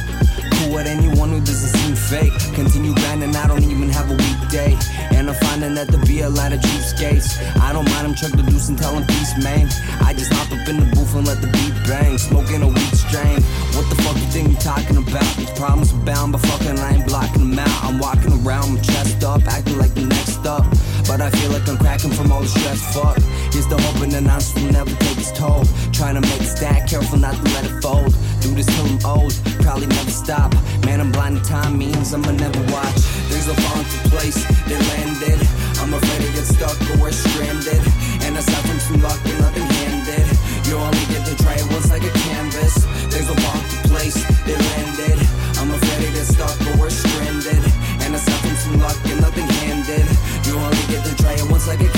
With 0.71 0.87
anyone 0.87 1.29
who 1.29 1.39
doesn't 1.39 1.77
seem 1.79 1.95
fake. 1.95 2.31
Continue 2.55 2.93
grinding, 2.95 3.35
I 3.35 3.45
don't 3.45 3.63
even 3.63 3.89
have 3.89 4.09
a 4.09 4.15
weekday. 4.15 4.77
And 5.11 5.29
I'm 5.29 5.35
finding 5.35 5.75
that 5.75 5.89
there 5.89 5.99
be 6.05 6.21
a 6.21 6.29
lot 6.29 6.53
of 6.53 6.61
cheapskates. 6.61 7.35
I 7.59 7.73
don't 7.73 7.83
mind 7.91 8.07
them 8.07 8.15
chuck 8.15 8.31
the 8.31 8.43
deuce 8.43 8.69
and 8.69 8.77
tell 8.77 8.93
them 8.93 9.05
peace, 9.05 9.35
man. 9.43 9.67
I 9.99 10.13
just 10.13 10.31
hop 10.31 10.47
up 10.47 10.67
in 10.69 10.79
the 10.79 10.85
booth 10.95 11.13
and 11.13 11.27
let 11.27 11.41
the 11.41 11.47
beat 11.47 11.75
bang. 11.85 12.17
Smoking 12.17 12.63
a 12.63 12.67
weed 12.67 12.95
strain. 12.95 13.43
What 13.75 13.83
the 13.89 13.99
fuck 14.01 14.15
you 14.15 14.27
think 14.31 14.47
I'm 14.47 14.55
talking 14.55 14.97
about? 14.97 15.27
These 15.35 15.51
problems 15.59 15.91
are 15.91 16.05
bound, 16.05 16.31
but 16.31 16.39
fucking 16.39 16.79
I 16.79 16.95
ain't 16.95 17.05
blocking 17.05 17.51
them 17.51 17.59
out. 17.59 17.83
I'm 17.83 17.99
walking 17.99 18.31
around, 18.39 18.73
my 18.73 18.79
chest 18.79 19.23
up, 19.25 19.43
acting 19.47 19.77
like 19.77 19.93
the 19.93 20.07
next 20.07 20.45
up. 20.47 20.63
But 21.05 21.19
I 21.19 21.29
feel 21.31 21.51
like 21.51 21.67
I'm 21.67 21.77
cracking 21.77 22.11
from 22.11 22.31
all 22.31 22.41
the 22.41 22.47
stress. 22.47 22.79
Fuck. 22.95 23.19
Here's 23.51 23.67
the 23.67 23.75
hope 23.75 24.01
and 24.01 24.11
the 24.11 24.21
nonsense 24.21 24.63
will 24.63 24.71
never 24.71 24.95
take 25.03 25.17
its 25.17 25.31
toll. 25.31 25.65
Trying 25.91 26.15
to 26.15 26.21
make 26.21 26.39
a 26.39 26.45
stack, 26.45 26.87
careful 26.87 27.19
not 27.19 27.35
to 27.35 27.43
let 27.51 27.65
it 27.65 27.81
fold. 27.83 28.15
Do 28.41 28.49
this 28.55 28.65
till 28.65 28.85
I'm 28.85 28.99
old, 29.05 29.33
probably 29.61 29.85
never 29.85 30.09
stop. 30.09 30.51
Man, 30.85 30.99
I'm 30.99 31.11
blind 31.11 31.37
to 31.37 31.43
time 31.43 31.77
means 31.77 32.13
I'ma 32.13 32.31
never 32.31 32.59
watch. 32.73 32.99
Things 33.29 33.45
will 33.45 33.55
fall 33.55 33.77
into 33.77 34.09
place, 34.09 34.41
they 34.65 34.79
landed. 34.91 35.39
I'm 35.77 35.93
afraid 35.93 36.25
to 36.25 36.31
get 36.33 36.45
stuck 36.49 36.77
or 36.89 36.97
we're 36.97 37.11
stranded. 37.11 37.81
And 38.25 38.37
aside 38.37 38.65
from 38.81 39.01
luck 39.01 39.19
and 39.25 39.39
nothing 39.45 39.67
handed, 39.85 40.25
you 40.65 40.75
only 40.75 41.05
get 41.13 41.25
to 41.29 41.35
try 41.43 41.53
it 41.53 41.67
once 41.69 41.89
like 41.91 42.03
a 42.03 42.13
canvas. 42.25 42.81
Things 43.13 43.29
will 43.29 43.37
fall 43.45 43.61
into 43.61 43.89
place, 43.93 44.17
they 44.45 44.57
landed. 44.57 45.17
I'm 45.61 45.69
afraid 45.69 46.07
to 46.07 46.11
get 46.11 46.25
stuck 46.25 46.57
or 46.65 46.81
we're 46.81 46.89
stranded. 46.89 47.61
And 48.01 48.15
aside 48.15 48.41
from 48.63 48.79
luck 48.79 48.97
and 49.05 49.21
nothing 49.21 49.47
handed, 49.61 50.05
you 50.45 50.57
only 50.57 50.85
get 50.89 51.05
to 51.05 51.13
try 51.21 51.33
it 51.33 51.45
once 51.49 51.67
like 51.67 51.81
a 51.81 51.90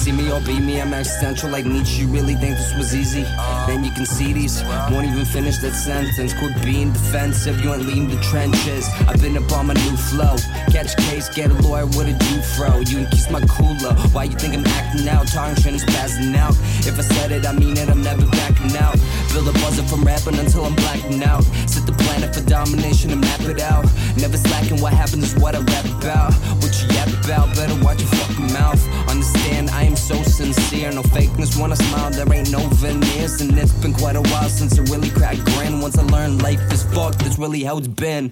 see 0.00 0.12
me 0.12 0.32
or 0.32 0.40
beat 0.40 0.60
me, 0.60 0.80
I'm 0.80 0.94
existential 0.94 1.50
like 1.50 1.66
Nietzsche. 1.66 2.02
You 2.02 2.08
really 2.08 2.34
think 2.34 2.56
this 2.56 2.74
was 2.74 2.94
easy? 2.94 3.22
Then 3.66 3.84
you 3.84 3.90
can 3.90 4.06
see 4.06 4.32
these. 4.32 4.62
Won't 4.90 5.06
even 5.06 5.26
finish 5.26 5.58
that 5.58 5.74
sentence. 5.74 6.32
Quit 6.32 6.56
being 6.62 6.90
defensive, 6.92 7.60
you 7.62 7.74
ain't 7.74 7.84
leaving 7.84 8.08
the 8.08 8.20
trenches. 8.22 8.88
I've 9.06 9.20
been 9.20 9.36
up 9.36 9.52
on 9.52 9.66
my 9.66 9.74
new 9.74 9.96
flow. 10.08 10.36
Catch 10.72 10.96
case, 11.08 11.28
get 11.28 11.50
a 11.50 11.54
lawyer, 11.68 11.86
what 11.94 12.06
did 12.06 12.20
you 12.30 12.40
throw? 12.56 12.78
You 12.80 13.04
can 13.04 13.06
kiss 13.10 13.30
my 13.30 13.40
cooler. 13.44 13.94
Why 14.12 14.24
you 14.24 14.36
think 14.36 14.54
I'm 14.54 14.66
acting 14.66 15.06
out? 15.06 15.26
Talking 15.28 15.56
shit 15.62 15.86
passing 15.88 16.34
out. 16.34 16.56
If 16.88 16.98
I 16.98 17.02
said 17.02 17.32
it, 17.32 17.46
I 17.46 17.52
mean 17.52 17.76
it, 17.76 17.90
I'm 17.90 18.02
never 18.02 18.24
backing 18.26 18.74
out. 18.76 18.96
Build 19.32 19.48
a 19.48 19.52
buzzer 19.60 19.82
from 19.82 20.02
rapping 20.02 20.38
until 20.38 20.64
I'm 20.64 20.76
blacking 20.76 21.22
out. 21.22 21.44
Set 21.68 21.84
the 21.84 21.92
planet 21.92 22.34
for 22.34 22.42
domination 22.48 23.10
and 23.10 23.20
map 23.20 23.40
it 23.42 23.60
out. 23.60 23.84
Never 24.16 24.38
slacking, 24.38 24.80
what 24.80 24.94
happens 24.94 25.34
is 25.34 25.34
what 25.36 25.54
I 25.54 25.60
rap 25.60 25.84
about. 25.84 26.32
What 26.62 26.72
you 26.80 26.88
yap 26.96 27.08
about, 27.30 27.54
better 27.54 27.76
watch 27.84 28.00
your 28.00 28.08
fucking 28.08 28.52
mouth. 28.52 28.82
Understand, 29.08 29.70
I 29.70 29.84
am 29.84 29.94
so 29.94 30.20
sincere. 30.24 30.90
No 30.90 31.02
fakeness 31.02 31.60
when 31.60 31.70
I 31.70 31.76
smile, 31.76 32.10
there 32.10 32.32
ain't 32.32 32.50
no 32.50 32.58
veneers. 32.82 33.40
And 33.40 33.56
it's 33.56 33.72
been 33.72 33.94
quite 33.94 34.16
a 34.16 34.22
while 34.22 34.48
since 34.48 34.78
I 34.78 34.82
really 34.92 35.10
cracked 35.10 35.44
grin. 35.44 35.80
Once 35.80 35.96
I 35.96 36.02
learned 36.02 36.42
life 36.42 36.60
is 36.72 36.82
fucked, 36.82 37.20
that's 37.20 37.38
really 37.38 37.62
how 37.62 37.78
it's 37.78 37.86
been. 37.86 38.30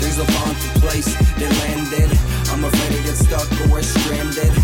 Things 0.00 0.16
fall 0.16 0.48
into 0.48 0.80
place, 0.80 1.10
they 1.38 1.48
landed. 1.48 2.10
I'm 2.50 2.64
afraid 2.64 2.98
to 2.98 3.02
get 3.04 3.16
stuck 3.16 3.48
or 3.60 3.72
we're 3.72 3.82
stranded. 3.82 4.63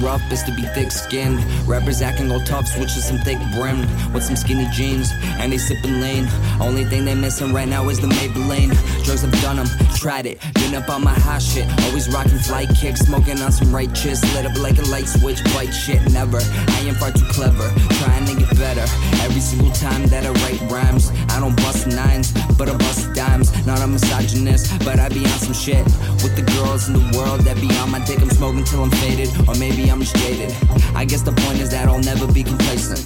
Rough 0.00 0.22
is 0.32 0.42
to 0.44 0.52
be 0.52 0.62
thick 0.74 0.90
skinned. 0.90 1.38
Rappers 1.68 2.02
acting 2.02 2.30
all 2.30 2.40
tough, 2.40 2.66
switch 2.66 2.94
to 2.94 3.02
some 3.02 3.18
thick 3.18 3.38
brim 3.54 3.80
with 4.12 4.24
some 4.24 4.36
skinny 4.36 4.66
jeans, 4.72 5.10
and 5.38 5.52
they 5.52 5.58
sipping 5.58 6.00
lean. 6.00 6.28
Only 6.60 6.84
thing 6.84 7.04
they 7.04 7.14
missing 7.14 7.52
right 7.52 7.68
now 7.68 7.88
is 7.88 8.00
the 8.00 8.08
Maybelline. 8.08 8.70
Drugs 9.04 9.24
I've 9.24 9.32
done 9.42 9.58
'em, 9.58 9.68
tried 9.94 10.26
it, 10.26 10.40
been 10.54 10.74
up 10.74 10.88
on 10.88 11.02
my 11.04 11.14
hot 11.14 11.42
shit. 11.42 11.66
Always 11.86 12.08
rocking 12.08 12.38
flight 12.38 12.68
kicks, 12.74 13.00
smoking 13.00 13.40
on 13.42 13.52
some 13.52 13.74
righteous. 13.74 14.22
Lit 14.34 14.46
up 14.46 14.56
like 14.58 14.78
a 14.78 14.86
light 14.86 15.08
switch, 15.08 15.40
white 15.54 15.72
shit, 15.72 16.00
never. 16.10 16.38
I 16.38 16.80
am 16.88 16.94
far 16.96 17.12
too 17.12 17.26
clever, 17.26 17.68
trying 18.02 18.26
to 18.26 18.34
get 18.34 18.50
better. 18.58 18.86
Every 19.24 19.40
single 19.40 19.72
time 19.72 20.06
that 20.06 20.24
I 20.24 20.30
write 20.42 20.60
rhymes, 20.70 21.10
I 21.30 21.40
don't 21.40 21.56
bust 21.56 21.86
nines, 21.86 22.32
but 22.58 22.68
I 22.68 22.76
bust 22.76 23.12
dimes. 23.14 23.50
Not 23.66 23.80
a 23.80 23.86
misogynist, 23.86 24.72
but 24.84 24.98
I 24.98 25.08
be 25.08 25.24
on 25.24 25.38
some 25.38 25.54
shit. 25.54 25.84
With 26.22 26.36
the 26.36 26.44
girls 26.60 26.88
in 26.88 26.92
the 26.92 27.16
world 27.16 27.40
that 27.48 27.56
be 27.56 27.72
on 27.80 27.90
my 27.90 28.04
dick, 28.04 28.20
I'm 28.20 28.28
smoking 28.28 28.64
till 28.64 28.84
I'm 28.84 28.90
faded, 29.00 29.32
or 29.48 29.54
maybe 29.56 29.88
I'm 29.88 30.00
just 30.00 30.14
jaded. 30.16 30.52
I 30.94 31.06
guess 31.06 31.22
the 31.22 31.32
point 31.32 31.60
is 31.60 31.70
that 31.70 31.88
I'll 31.88 32.04
never 32.04 32.28
be 32.30 32.44
complacent. 32.44 33.00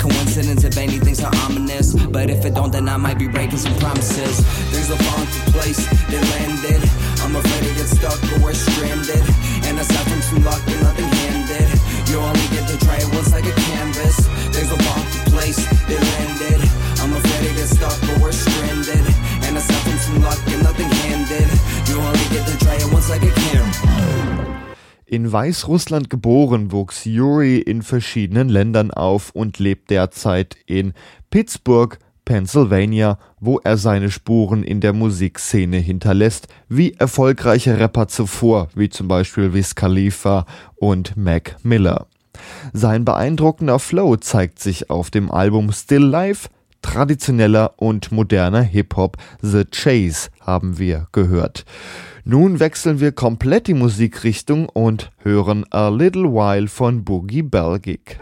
Coincidence 0.00 0.64
if 0.64 0.78
anything's 0.78 1.20
so 1.20 1.28
ominous. 1.44 1.92
But 2.08 2.30
if 2.30 2.46
it 2.46 2.54
don't, 2.54 2.72
then 2.72 2.88
I 2.88 2.96
might 2.96 3.18
be 3.18 3.28
breaking 3.28 3.58
some 3.58 3.76
promises. 3.76 4.40
Things 4.72 4.88
will 4.88 4.96
fall 4.96 5.20
into 5.20 5.40
place, 5.52 5.84
they 6.08 6.16
landed. 6.16 6.80
I'm 7.20 7.36
afraid 7.36 7.68
to 7.68 7.74
get 7.76 7.88
stuck 7.92 8.16
or 8.32 8.40
we're 8.40 8.56
stranded. 8.56 9.20
And 9.68 9.76
aside 9.76 10.08
from 10.08 10.22
some 10.22 10.40
luck 10.44 10.64
and 10.72 10.80
nothing 10.80 11.10
handed, 11.28 11.68
you 12.08 12.16
only 12.16 12.48
get 12.48 12.64
to 12.72 12.80
try 12.80 12.96
it 12.96 13.12
once 13.12 13.28
like 13.28 13.44
a 13.44 13.52
canvas. 13.68 14.24
Things 14.56 14.72
will 14.72 14.80
fall 14.88 15.04
into 15.04 15.20
place, 15.36 15.60
they 15.84 16.00
landed. 16.00 16.64
I'm 17.04 17.12
afraid 17.12 17.44
to 17.44 17.52
get 17.60 17.68
stuck 17.68 17.98
or 18.08 18.24
we're 18.24 18.32
stranded. 18.32 19.04
And 19.44 19.52
aside 19.60 19.84
from 19.84 19.98
some 20.00 20.22
luck 20.24 20.40
In 25.06 25.32
Weißrussland 25.32 26.10
geboren, 26.10 26.70
wuchs 26.70 27.06
Yuri 27.06 27.58
in 27.58 27.80
verschiedenen 27.80 28.50
Ländern 28.50 28.90
auf 28.90 29.30
und 29.30 29.58
lebt 29.58 29.88
derzeit 29.90 30.56
in 30.66 30.92
Pittsburgh, 31.30 31.98
Pennsylvania, 32.26 33.18
wo 33.40 33.58
er 33.64 33.78
seine 33.78 34.10
Spuren 34.10 34.62
in 34.62 34.82
der 34.82 34.92
Musikszene 34.92 35.78
hinterlässt, 35.78 36.48
wie 36.68 36.92
erfolgreiche 36.92 37.78
Rapper 37.80 38.08
zuvor, 38.08 38.68
wie 38.74 38.90
zum 38.90 39.08
Beispiel 39.08 39.54
Wiz 39.54 39.74
Khalifa 39.74 40.44
und 40.76 41.16
Mac 41.16 41.56
Miller. 41.62 42.06
Sein 42.74 43.06
beeindruckender 43.06 43.78
Flow 43.78 44.16
zeigt 44.16 44.58
sich 44.58 44.90
auf 44.90 45.10
dem 45.10 45.30
Album 45.30 45.72
Still 45.72 46.04
Life, 46.04 46.50
traditioneller 46.82 47.72
und 47.78 48.12
moderner 48.12 48.62
Hip-Hop 48.62 49.16
The 49.40 49.64
Chase 49.64 50.28
haben 50.40 50.78
wir 50.78 51.06
gehört. 51.12 51.64
Nun 52.30 52.60
wechseln 52.60 53.00
wir 53.00 53.12
komplett 53.12 53.68
die 53.68 53.72
Musikrichtung 53.74 54.68
und 54.68 55.10
hören 55.22 55.64
A 55.70 55.88
Little 55.88 56.24
While 56.24 56.68
von 56.68 57.02
Boogie 57.02 57.40
Belgic. 57.40 58.20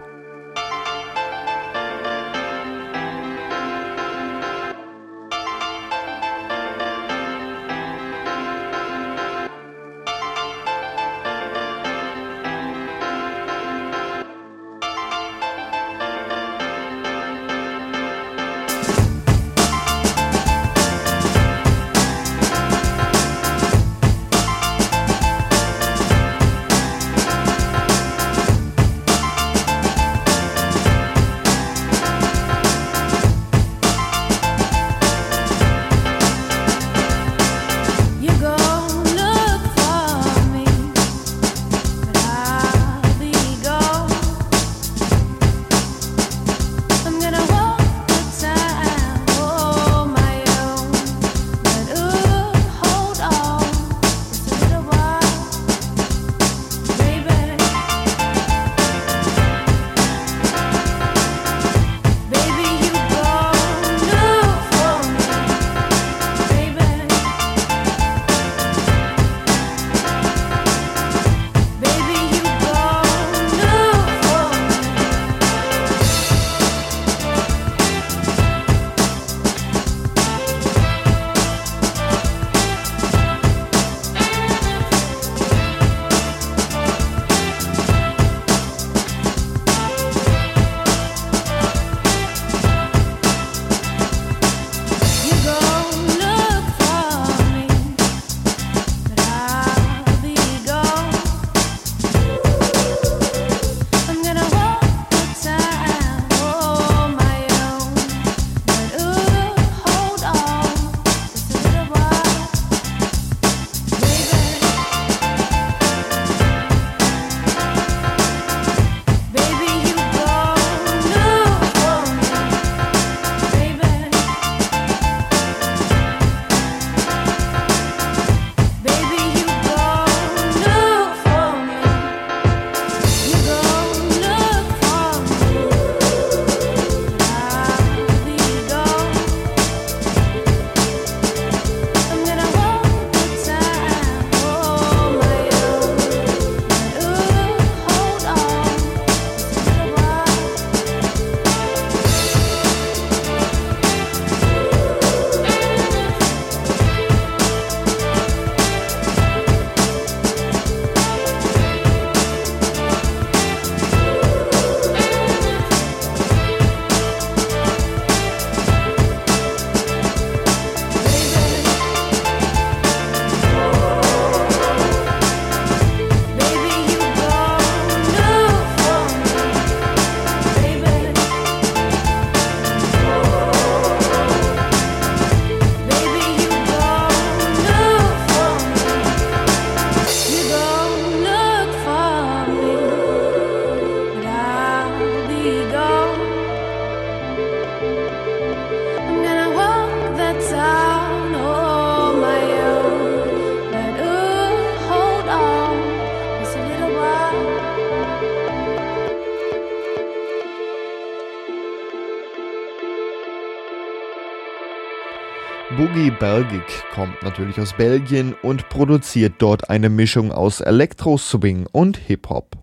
Belgic 216.18 216.84
kommt 216.94 217.22
natürlich 217.22 217.60
aus 217.60 217.74
Belgien 217.74 218.34
und 218.42 218.68
produziert 218.68 219.34
dort 219.38 219.68
eine 219.68 219.90
Mischung 219.90 220.32
aus 220.32 220.60
Electro 220.60 221.18
Swing 221.18 221.66
und 221.72 221.96
Hip-Hop. 221.96 222.56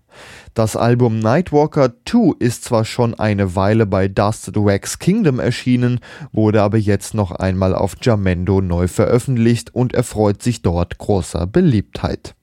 Das 0.54 0.76
Album 0.76 1.20
Nightwalker 1.20 1.93
2 2.06 2.36
ist 2.39 2.64
zwar 2.64 2.86
schon 2.86 3.14
eine 3.14 3.56
Weile 3.56 3.86
bei 3.86 4.08
Dusted 4.08 4.56
Wax 4.56 4.99
Kingdom 4.99 5.39
erschienen, 5.39 5.99
wurde 6.32 6.62
aber 6.62 6.78
jetzt 6.78 7.14
noch 7.14 7.32
einmal 7.32 7.76
auf 7.76 7.95
Jamendo 8.01 8.62
neu 8.62 8.88
veröffentlicht 8.88 9.74
und 9.74 9.93
erfreut 9.93 10.41
sich 10.41 10.62
dort 10.62 10.97
großer 10.97 11.47
Beliebtheit. 11.47 12.36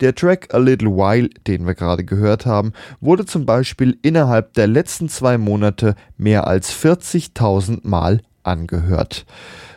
Der 0.00 0.14
Track 0.14 0.52
A 0.54 0.58
Little 0.58 0.90
While, 0.90 1.30
den 1.46 1.66
wir 1.66 1.74
gerade 1.74 2.04
gehört 2.04 2.46
haben, 2.46 2.72
wurde 3.00 3.24
zum 3.24 3.46
Beispiel 3.46 3.98
innerhalb 4.02 4.52
der 4.54 4.66
letzten 4.66 5.08
zwei 5.08 5.38
Monate 5.38 5.94
mehr 6.16 6.46
als 6.46 6.72
40.000 6.72 7.80
Mal 7.82 8.20
angehört. 8.42 9.26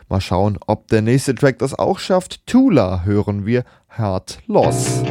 Mal 0.09 0.21
schauen, 0.21 0.57
ob 0.65 0.87
der 0.87 1.03
nächste 1.03 1.35
Track 1.35 1.59
das 1.59 1.77
auch 1.77 1.99
schafft. 1.99 2.47
Tula 2.47 3.03
hören 3.03 3.45
wir 3.45 3.63
Heart 3.95 4.39
Loss. 4.47 5.03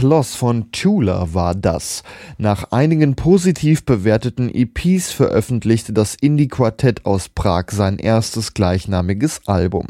Heart 0.00 0.08
Loss 0.08 0.34
von 0.34 0.72
Tula 0.72 1.34
war 1.34 1.54
das. 1.54 2.02
Nach 2.38 2.72
einigen 2.72 3.16
positiv 3.16 3.84
bewerteten 3.84 4.48
EPs 4.48 5.12
veröffentlichte 5.12 5.92
das 5.92 6.14
Indie-Quartett 6.14 7.04
aus 7.04 7.28
Prag 7.28 7.66
sein 7.70 7.98
erstes 7.98 8.54
gleichnamiges 8.54 9.42
Album. 9.46 9.88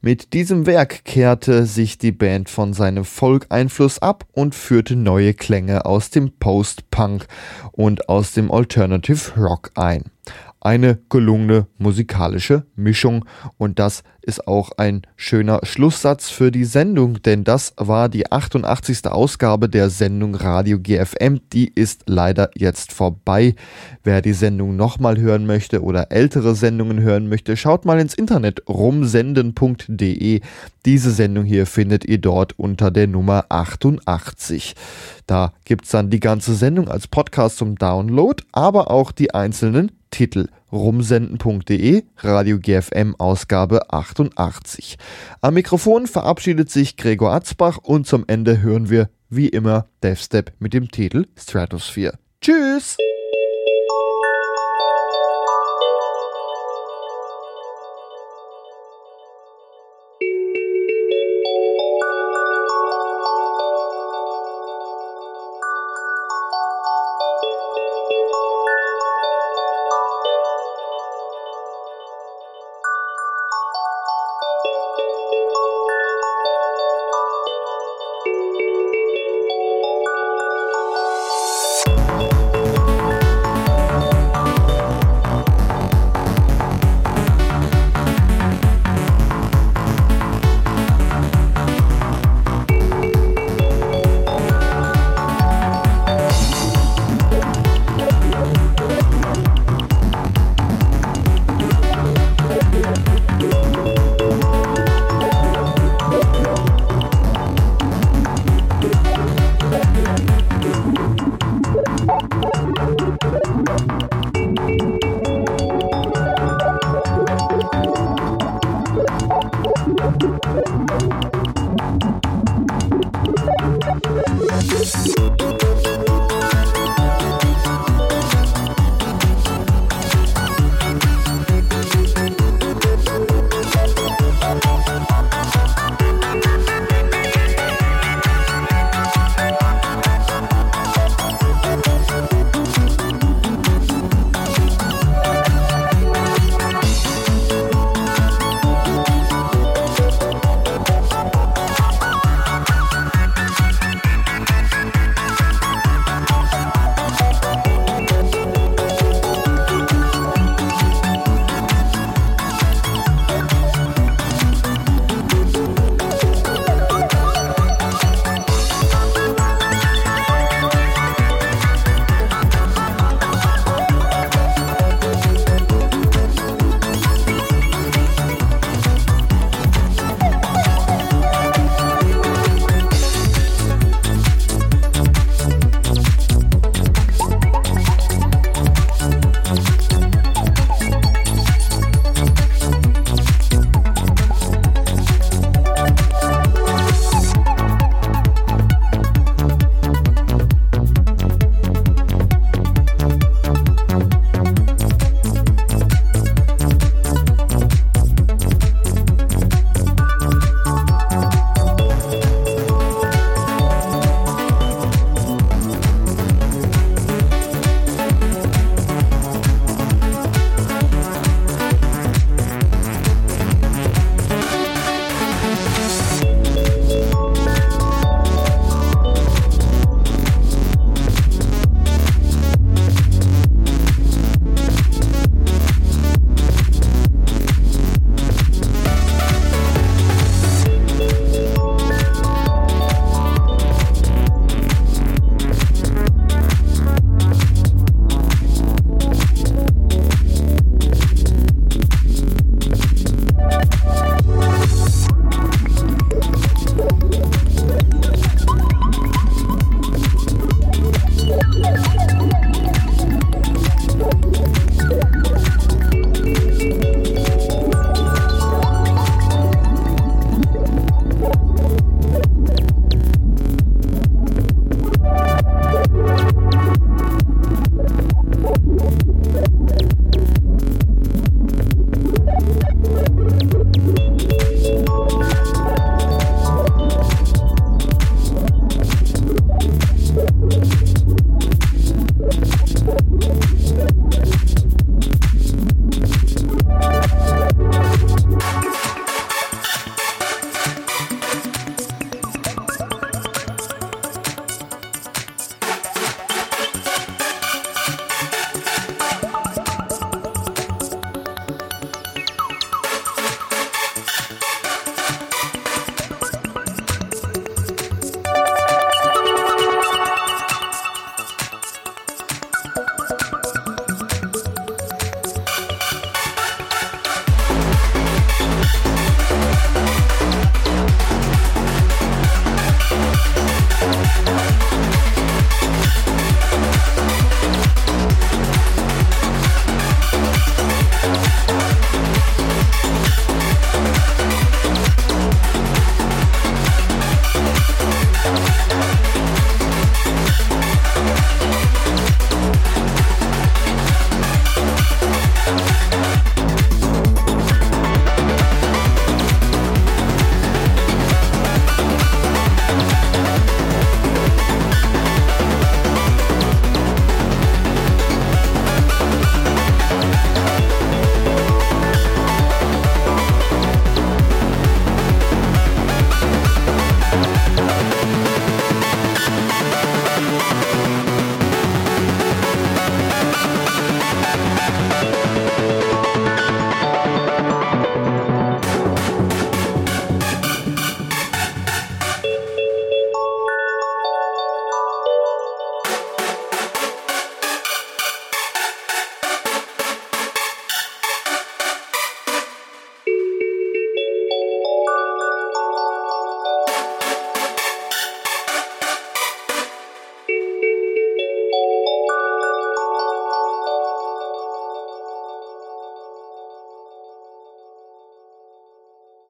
Mit 0.00 0.32
diesem 0.32 0.66
Werk 0.66 1.04
kehrte 1.04 1.64
sich 1.64 1.96
die 1.96 2.10
Band 2.10 2.50
von 2.50 2.72
seinem 2.72 3.04
Folk-Einfluss 3.04 4.00
ab 4.00 4.24
und 4.32 4.56
führte 4.56 4.96
neue 4.96 5.32
Klänge 5.32 5.84
aus 5.84 6.10
dem 6.10 6.32
Post-Punk 6.32 7.28
und 7.70 8.08
aus 8.08 8.32
dem 8.32 8.50
Alternative 8.50 9.40
Rock 9.40 9.70
ein. 9.76 10.06
Eine 10.60 10.98
gelungene 11.08 11.68
musikalische 11.78 12.66
Mischung 12.74 13.24
und 13.58 13.78
das 13.78 14.02
ist 14.26 14.48
auch 14.48 14.72
ein 14.76 15.02
schöner 15.16 15.60
Schlusssatz 15.62 16.28
für 16.30 16.50
die 16.50 16.64
Sendung, 16.64 17.22
denn 17.22 17.44
das 17.44 17.72
war 17.76 18.08
die 18.08 18.30
88. 18.30 19.06
Ausgabe 19.06 19.68
der 19.68 19.88
Sendung 19.88 20.34
Radio 20.34 20.80
GFM. 20.80 21.40
Die 21.52 21.72
ist 21.72 22.02
leider 22.06 22.50
jetzt 22.56 22.92
vorbei. 22.92 23.54
Wer 24.02 24.22
die 24.22 24.32
Sendung 24.32 24.74
nochmal 24.74 25.18
hören 25.18 25.46
möchte 25.46 25.82
oder 25.82 26.10
ältere 26.10 26.56
Sendungen 26.56 27.00
hören 27.00 27.28
möchte, 27.28 27.56
schaut 27.56 27.84
mal 27.84 28.00
ins 28.00 28.14
Internet 28.14 28.68
rumsenden.de. 28.68 30.40
Diese 30.84 31.10
Sendung 31.12 31.44
hier 31.44 31.66
findet 31.66 32.04
ihr 32.04 32.18
dort 32.18 32.58
unter 32.58 32.90
der 32.90 33.06
Nummer 33.06 33.46
88. 33.48 34.74
Da 35.28 35.52
gibt's 35.64 35.90
dann 35.90 36.10
die 36.10 36.20
ganze 36.20 36.54
Sendung 36.54 36.88
als 36.88 37.06
Podcast 37.06 37.58
zum 37.58 37.76
Download, 37.76 38.42
aber 38.50 38.90
auch 38.90 39.12
die 39.12 39.32
einzelnen 39.34 39.92
Titel 40.10 40.48
rumsenden.de, 40.72 42.04
Radio 42.18 42.58
GFM 42.58 43.14
Ausgabe 43.18 43.90
88. 43.92 44.98
Am 45.40 45.54
Mikrofon 45.54 46.06
verabschiedet 46.06 46.70
sich 46.70 46.96
Gregor 46.96 47.32
Atzbach 47.32 47.78
und 47.78 48.06
zum 48.06 48.24
Ende 48.26 48.62
hören 48.62 48.90
wir 48.90 49.10
wie 49.28 49.48
immer 49.48 49.86
Deathstep 50.02 50.52
mit 50.58 50.74
dem 50.74 50.90
Titel 50.90 51.26
Stratosphere. 51.36 52.18
Tschüss! 52.40 52.96